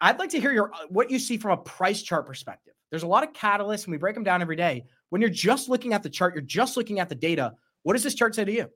[0.00, 2.74] I'd like to hear your what you see from a price chart perspective.
[2.90, 4.84] There's a lot of catalysts and we break them down every day.
[5.08, 7.54] When you're just looking at the chart, you're just looking at the data.
[7.82, 8.68] What does this chart say to you?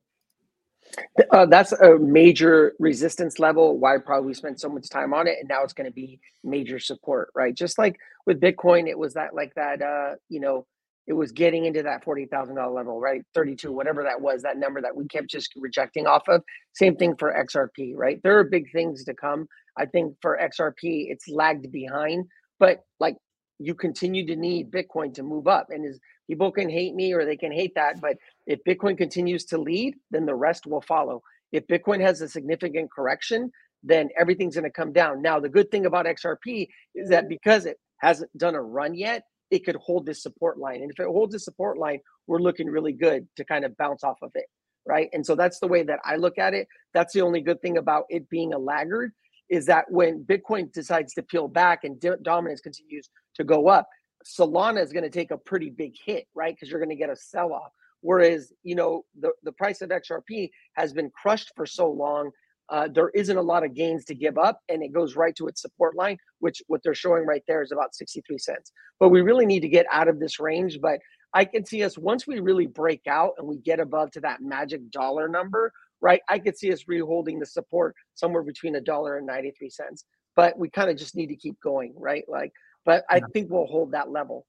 [1.33, 3.79] Uh, that's a major resistance level.
[3.79, 6.79] Why probably spent so much time on it, and now it's going to be major
[6.79, 7.55] support, right?
[7.55, 9.83] Just like with Bitcoin, it was that like that.
[9.83, 10.67] Uh, you know,
[11.09, 13.23] it was getting into that forty thousand dollar level, right?
[13.35, 16.45] Thirty two, whatever that was, that number that we kept just rejecting off of.
[16.75, 18.21] Same thing for XRP, right?
[18.25, 19.49] There are big things to come.
[19.79, 22.27] I think for XRP, it's lagged behind,
[22.61, 23.17] but like
[23.61, 26.01] you continue to need Bitcoin to move up, and is
[26.31, 29.97] people can hate me or they can hate that, but if Bitcoin continues to lead,
[30.13, 31.23] then the rest will follow.
[31.53, 33.53] If Bitcoin has a significant correction,
[33.85, 35.23] then everything's going to come down.
[35.23, 39.25] Now, the good thing about XRP is that because it hasn't done a run yet,
[39.51, 40.83] it could hold this support line.
[40.83, 44.05] And if it holds the support line, we're looking really good to kind of bounce
[44.05, 44.47] off of it.
[44.87, 45.09] Right.
[45.13, 46.67] And so that's the way that I look at it.
[46.95, 49.13] That's the only good thing about it being a laggard
[49.51, 53.89] is that when Bitcoin decides to peel back and dominance continues to go up,
[54.27, 56.55] Solana is going to take a pretty big hit, right?
[56.55, 57.71] Because you're going to get a sell off.
[58.01, 62.31] Whereas, you know, the, the price of XRP has been crushed for so long,
[62.71, 65.47] uh, there isn't a lot of gains to give up, and it goes right to
[65.49, 68.73] its support line, which what they're showing right there is about 63 cents.
[69.01, 70.79] But we really need to get out of this range.
[70.81, 71.01] But
[71.33, 74.43] I can see us once we really break out and we get above to that
[74.43, 76.21] magic dollar number, right?
[76.29, 80.05] I could see us reholding the support somewhere between a dollar and 93 cents.
[80.37, 82.25] But we kind of just need to keep going, right?
[82.29, 82.53] Like,
[82.85, 84.47] but I think we'll hold that level.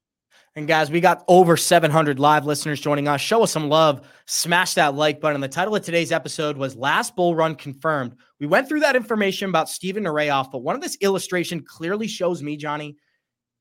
[0.55, 3.21] And guys, we got over 700 live listeners joining us.
[3.21, 4.07] Show us some love.
[4.25, 5.41] Smash that like button.
[5.41, 8.15] The title of today's episode was Last Bull Run Confirmed.
[8.39, 12.41] We went through that information about Stephen Nerayoff, but one of this illustration clearly shows
[12.41, 12.97] me, Johnny,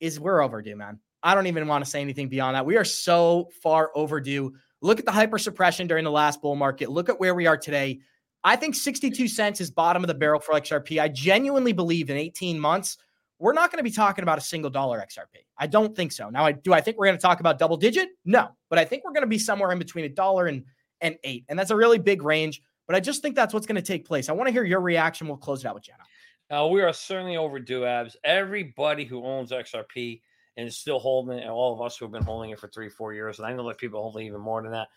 [0.00, 0.98] is we're overdue, man.
[1.22, 2.66] I don't even want to say anything beyond that.
[2.66, 4.54] We are so far overdue.
[4.80, 6.90] Look at the hyper suppression during the last bull market.
[6.90, 8.00] Look at where we are today.
[8.44, 11.00] I think 62 cents is bottom of the barrel for XRP.
[11.00, 12.98] I genuinely believe in 18 months,
[13.38, 15.44] we're not going to be talking about a single dollar XRP.
[15.56, 16.28] I don't think so.
[16.30, 18.08] Now, I do I think we're going to talk about double digit?
[18.24, 20.64] No, but I think we're going to be somewhere in between a dollar and
[21.00, 22.62] and eight, and that's a really big range.
[22.86, 24.28] But I just think that's what's going to take place.
[24.28, 25.28] I want to hear your reaction.
[25.28, 26.04] We'll close it out with Jenna.
[26.50, 28.16] Uh, we are certainly overdue, abs.
[28.24, 30.22] Everybody who owns XRP
[30.56, 32.68] and is still holding it, and all of us who have been holding it for
[32.68, 34.88] three, four years, and I know that people holding even more than that.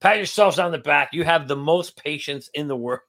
[0.00, 1.10] Pat yourselves on the back.
[1.12, 3.00] You have the most patience in the world.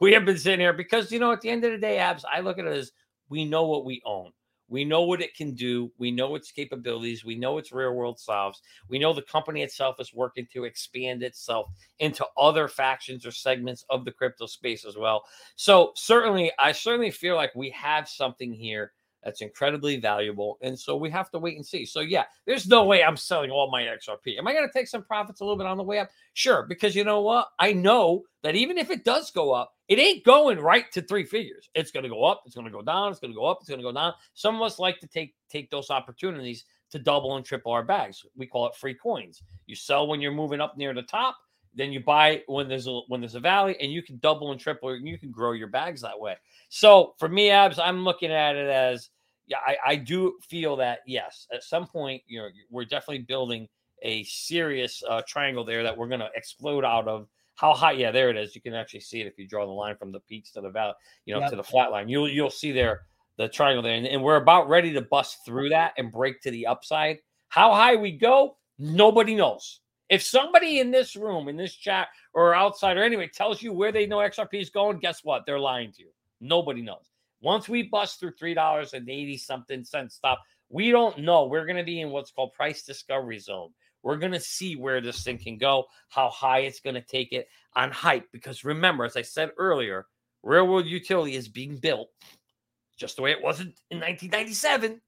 [0.00, 2.24] we have been sitting here because you know, at the end of the day, abs,
[2.30, 2.92] I look at it as
[3.28, 4.32] we know what we own.
[4.68, 5.90] We know what it can do.
[5.98, 7.24] We know its capabilities.
[7.24, 8.60] We know its real world solves.
[8.88, 11.70] We know the company itself is working to expand itself
[12.00, 15.24] into other factions or segments of the crypto space as well.
[15.56, 20.58] So, certainly, I certainly feel like we have something here that's incredibly valuable.
[20.62, 21.84] And so we have to wait and see.
[21.84, 24.38] So, yeah, there's no way I'm selling all my XRP.
[24.38, 26.10] Am I going to take some profits a little bit on the way up?
[26.34, 27.48] Sure, because you know what?
[27.58, 31.24] I know that even if it does go up, it ain't going right to three
[31.24, 31.68] figures.
[31.74, 33.58] It's going to go up, it's going to go down, it's going to go up,
[33.60, 34.12] it's going to go down.
[34.34, 38.24] Some of us like to take take those opportunities to double and triple our bags.
[38.36, 39.42] We call it free coins.
[39.66, 41.36] You sell when you're moving up near the top,
[41.78, 44.60] then you buy when there's a when there's a valley, and you can double and
[44.60, 46.34] triple, and you can grow your bags that way.
[46.68, 49.10] So for me, abs, I'm looking at it as
[49.46, 53.68] yeah, I, I do feel that yes, at some point, you know, we're definitely building
[54.02, 57.26] a serious uh, triangle there that we're going to explode out of.
[57.54, 57.92] How high?
[57.92, 58.54] Yeah, there it is.
[58.54, 60.70] You can actually see it if you draw the line from the peaks to the
[60.70, 61.50] valley, you know, yep.
[61.50, 62.08] to the flat line.
[62.08, 63.02] You'll you'll see there
[63.36, 66.50] the triangle there, and, and we're about ready to bust through that and break to
[66.50, 67.18] the upside.
[67.48, 69.80] How high we go, nobody knows.
[70.08, 73.92] If somebody in this room, in this chat, or outside, or anyway, tells you where
[73.92, 75.44] they know XRP is going, guess what?
[75.44, 76.08] They're lying to you.
[76.40, 77.10] Nobody knows.
[77.40, 80.40] Once we bust through three dollars and eighty something cents stop,
[80.70, 81.44] we don't know.
[81.46, 83.70] We're going to be in what's called price discovery zone.
[84.02, 87.32] We're going to see where this thing can go, how high it's going to take
[87.32, 88.26] it on hype.
[88.32, 90.06] Because remember, as I said earlier,
[90.42, 92.08] real world utility is being built
[92.96, 95.00] just the way it wasn't in 1997.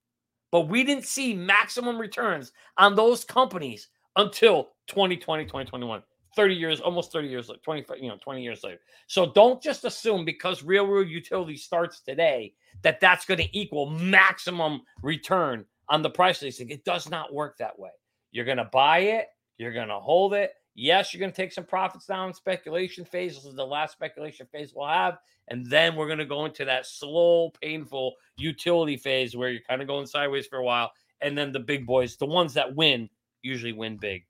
[0.52, 6.02] But we didn't see maximum returns on those companies until 2020, 2021.
[6.36, 8.78] 30 years, almost 30 years, like 25, you know, 20 years later.
[9.08, 13.90] So don't just assume because real world utility starts today that that's going to equal
[13.90, 16.70] maximum return on the price listing.
[16.70, 17.90] It does not work that way.
[18.30, 19.26] You're going to buy it,
[19.58, 20.52] you're going to hold it.
[20.76, 23.34] Yes, you're going to take some profits down speculation phase.
[23.34, 25.18] This is the last speculation phase we'll have.
[25.48, 29.82] And then we're going to go into that slow, painful utility phase where you're kind
[29.82, 30.92] of going sideways for a while.
[31.20, 33.10] And then the big boys, the ones that win,
[33.42, 34.24] usually win big.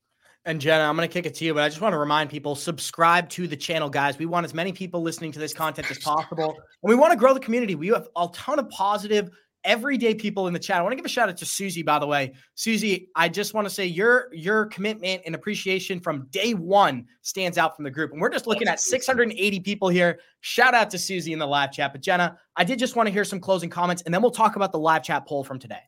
[0.46, 2.30] And Jenna, I'm going to kick it to you, but I just want to remind
[2.30, 4.18] people subscribe to the channel, guys.
[4.18, 7.18] We want as many people listening to this content as possible, and we want to
[7.18, 7.74] grow the community.
[7.74, 9.28] We have a ton of positive,
[9.64, 10.78] everyday people in the chat.
[10.78, 12.32] I want to give a shout out to Susie, by the way.
[12.54, 17.58] Susie, I just want to say your your commitment and appreciation from day one stands
[17.58, 20.20] out from the group, and we're just looking at 680 people here.
[20.40, 21.92] Shout out to Susie in the live chat.
[21.92, 24.56] But Jenna, I did just want to hear some closing comments, and then we'll talk
[24.56, 25.82] about the live chat poll from today.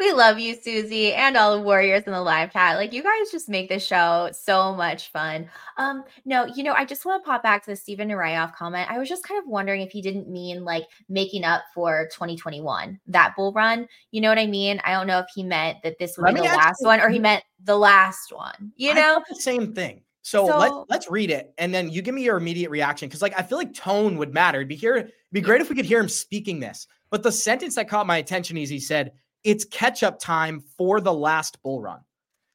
[0.00, 2.78] We love you, Susie, and all the warriors in the live chat.
[2.78, 5.46] Like you guys just make this show so much fun.
[5.76, 8.90] Um, no, you know, I just want to pop back to the Stephen Nerayoff comment.
[8.90, 12.98] I was just kind of wondering if he didn't mean like making up for 2021,
[13.08, 13.86] that bull run.
[14.10, 14.80] You know what I mean?
[14.84, 17.10] I don't know if he meant that this would Let be the last one or
[17.10, 19.22] he meant the last one, you know?
[19.28, 20.00] the same thing.
[20.22, 23.20] So, so, let's let's read it and then you give me your immediate reaction because
[23.20, 24.60] like I feel like tone would matter.
[24.60, 26.86] It'd be here, it'd be great if we could hear him speaking this.
[27.10, 29.12] But the sentence that caught my attention is he said,
[29.44, 32.00] it's catch up time for the last bull run.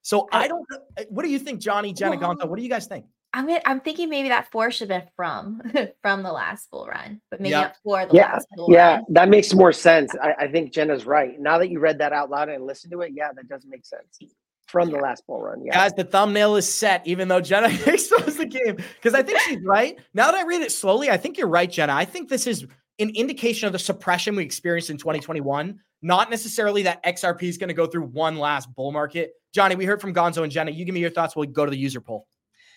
[0.01, 0.65] So I don't.
[0.71, 3.05] Uh, what do you think, Johnny Jenna well, What do you guys think?
[3.33, 5.61] I'm I'm thinking maybe that four should have been from
[6.01, 7.75] from the last bull run, but maybe yep.
[7.83, 8.99] for the yeah, last bull yeah, run.
[8.99, 10.15] Yeah, that makes more sense.
[10.21, 11.37] I, I, think Jenna's right.
[11.37, 13.85] Now that you read that out loud and listened to it, yeah, that does make
[13.85, 14.19] sense.
[14.67, 15.73] From the last bull run, yeah.
[15.73, 18.77] Guys, the thumbnail is set, even though Jenna exposes the game.
[18.77, 19.99] Because I think she's right.
[20.13, 21.93] Now that I read it slowly, I think you're right, Jenna.
[21.93, 22.65] I think this is
[22.99, 27.69] an indication of the suppression we experienced in 2021 not necessarily that XRP is going
[27.69, 29.31] to go through one last bull market.
[29.55, 30.69] Johnny, we heard from Gonzo and Jenna.
[30.69, 31.35] You give me your thoughts.
[31.35, 32.27] We'll go to the user poll.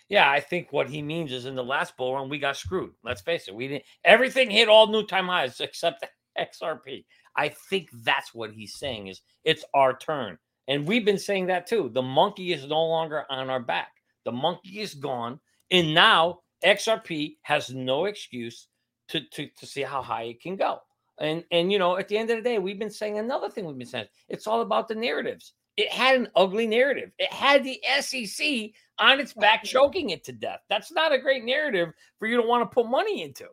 [0.09, 2.93] Yeah, I think what he means is in the last bull run, we got screwed.
[3.05, 3.55] Let's face it.
[3.55, 6.07] We didn't everything hit all new time highs except
[6.39, 7.05] XRP.
[7.37, 10.39] I think that's what he's saying is it's our turn.
[10.67, 11.91] And we've been saying that too.
[11.93, 13.93] The monkey is no longer on our back.
[14.25, 15.39] The monkey is gone.
[15.71, 18.69] And now XRP has no excuse
[19.09, 20.81] to, to, to see how high it can go.
[21.21, 23.67] And and you know, at the end of the day, we've been saying another thing
[23.67, 24.07] we've been saying.
[24.29, 25.53] It's all about the narratives.
[25.77, 27.11] It had an ugly narrative.
[27.19, 30.61] It had the SEC on its back choking it to death.
[30.69, 33.47] That's not a great narrative for you to want to put money into.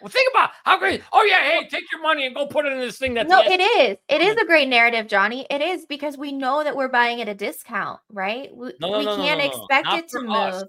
[0.00, 1.02] Well, think about how great.
[1.12, 3.14] Oh yeah, hey, take your money and go put it in this thing.
[3.14, 3.96] That no, it is.
[4.08, 5.46] It is a great narrative, Johnny.
[5.50, 8.54] It is because we know that we're buying at a discount, right?
[8.54, 10.64] We, no, no, we no, can't expect it to us.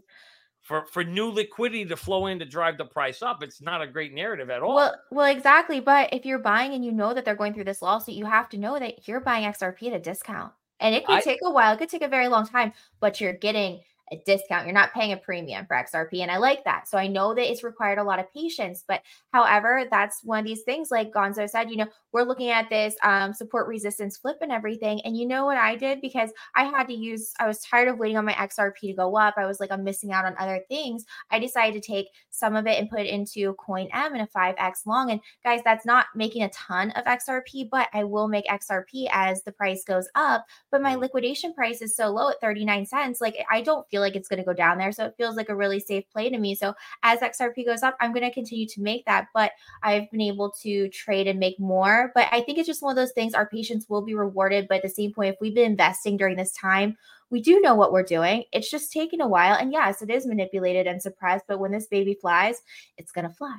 [0.68, 3.88] For for new liquidity to flow in to drive the price up it's not a
[3.88, 4.76] great narrative at all.
[4.76, 7.82] Well well exactly but if you're buying and you know that they're going through this
[7.82, 10.51] lawsuit you have to know that you're buying xrp at a discount
[10.82, 13.22] and it could I, take a while it could take a very long time but
[13.22, 13.80] you're getting
[14.12, 14.66] a discount.
[14.66, 16.22] You're not paying a premium for XRP.
[16.22, 16.88] And I like that.
[16.88, 18.84] So I know that it's required a lot of patience.
[18.88, 19.01] But
[19.34, 22.95] however, that's one of these things, like Gonzo said, you know, we're looking at this
[23.03, 25.01] um, support resistance flip and everything.
[25.01, 26.01] And you know what I did?
[26.01, 29.18] Because I had to use, I was tired of waiting on my XRP to go
[29.18, 29.36] up.
[29.38, 31.05] I was like, I'm missing out on other things.
[31.30, 34.28] I decided to take some of it and put it into Coin M and a
[34.28, 35.12] 5X long.
[35.12, 39.43] And guys, that's not making a ton of XRP, but I will make XRP as
[39.43, 40.45] the price goes up.
[40.72, 43.22] But my liquidation price is so low at 39 cents.
[43.22, 44.91] Like I don't feel like it's going to go down there.
[44.91, 46.56] So it feels like a really safe play to me.
[46.56, 46.74] So
[47.04, 49.28] as XRP goes up, I'm going to continue to make that.
[49.34, 49.52] But
[49.84, 52.12] I've been able to trade and make more.
[52.16, 54.68] But I think it's just one of those things our patience will be rewarded.
[54.68, 56.98] But at the same point, if we've been investing during this time,
[57.30, 58.43] we do know what we're doing.
[58.52, 59.56] It's just taking a while.
[59.56, 61.45] And yes, it is manipulated and suppressed.
[61.48, 62.62] But when this baby flies,
[62.98, 63.58] it's going to fly.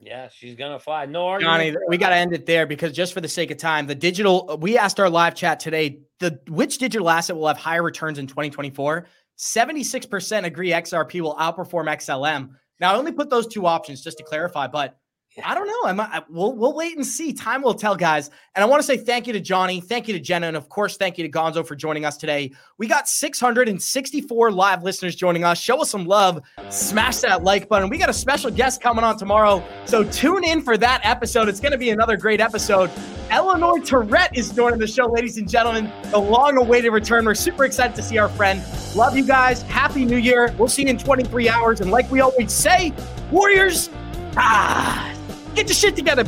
[0.00, 1.06] Yeah, she's gonna fly.
[1.06, 1.72] No argument.
[1.72, 3.94] Johnny, we got to end it there because just for the sake of time, the
[3.94, 4.58] digital.
[4.60, 8.26] We asked our live chat today, the which digital asset will have higher returns in
[8.26, 9.06] 2024.
[9.38, 12.50] 76% agree XRP will outperform XLM.
[12.80, 14.96] Now, I only put those two options just to clarify, but
[15.42, 15.80] I don't know.
[15.86, 17.32] I'm, I, we'll, we'll wait and see.
[17.32, 18.30] Time will tell, guys.
[18.54, 19.80] And I want to say thank you to Johnny.
[19.80, 20.46] Thank you to Jenna.
[20.46, 22.52] And of course, thank you to Gonzo for joining us today.
[22.78, 25.60] We got 664 live listeners joining us.
[25.60, 26.40] Show us some love.
[26.68, 27.88] Smash that like button.
[27.88, 29.64] We got a special guest coming on tomorrow.
[29.86, 31.48] So tune in for that episode.
[31.48, 32.88] It's going to be another great episode.
[33.30, 35.90] Eleanor Terrett is joining the show, ladies and gentlemen.
[36.12, 37.24] The long awaited return.
[37.24, 38.62] We're super excited to see our friend.
[38.94, 39.62] Love you guys.
[39.62, 40.54] Happy New Year.
[40.56, 41.80] We'll see you in 23 hours.
[41.80, 42.92] And like we always say,
[43.32, 43.90] Warriors,
[44.36, 45.12] ah,
[45.54, 46.22] get your shit together.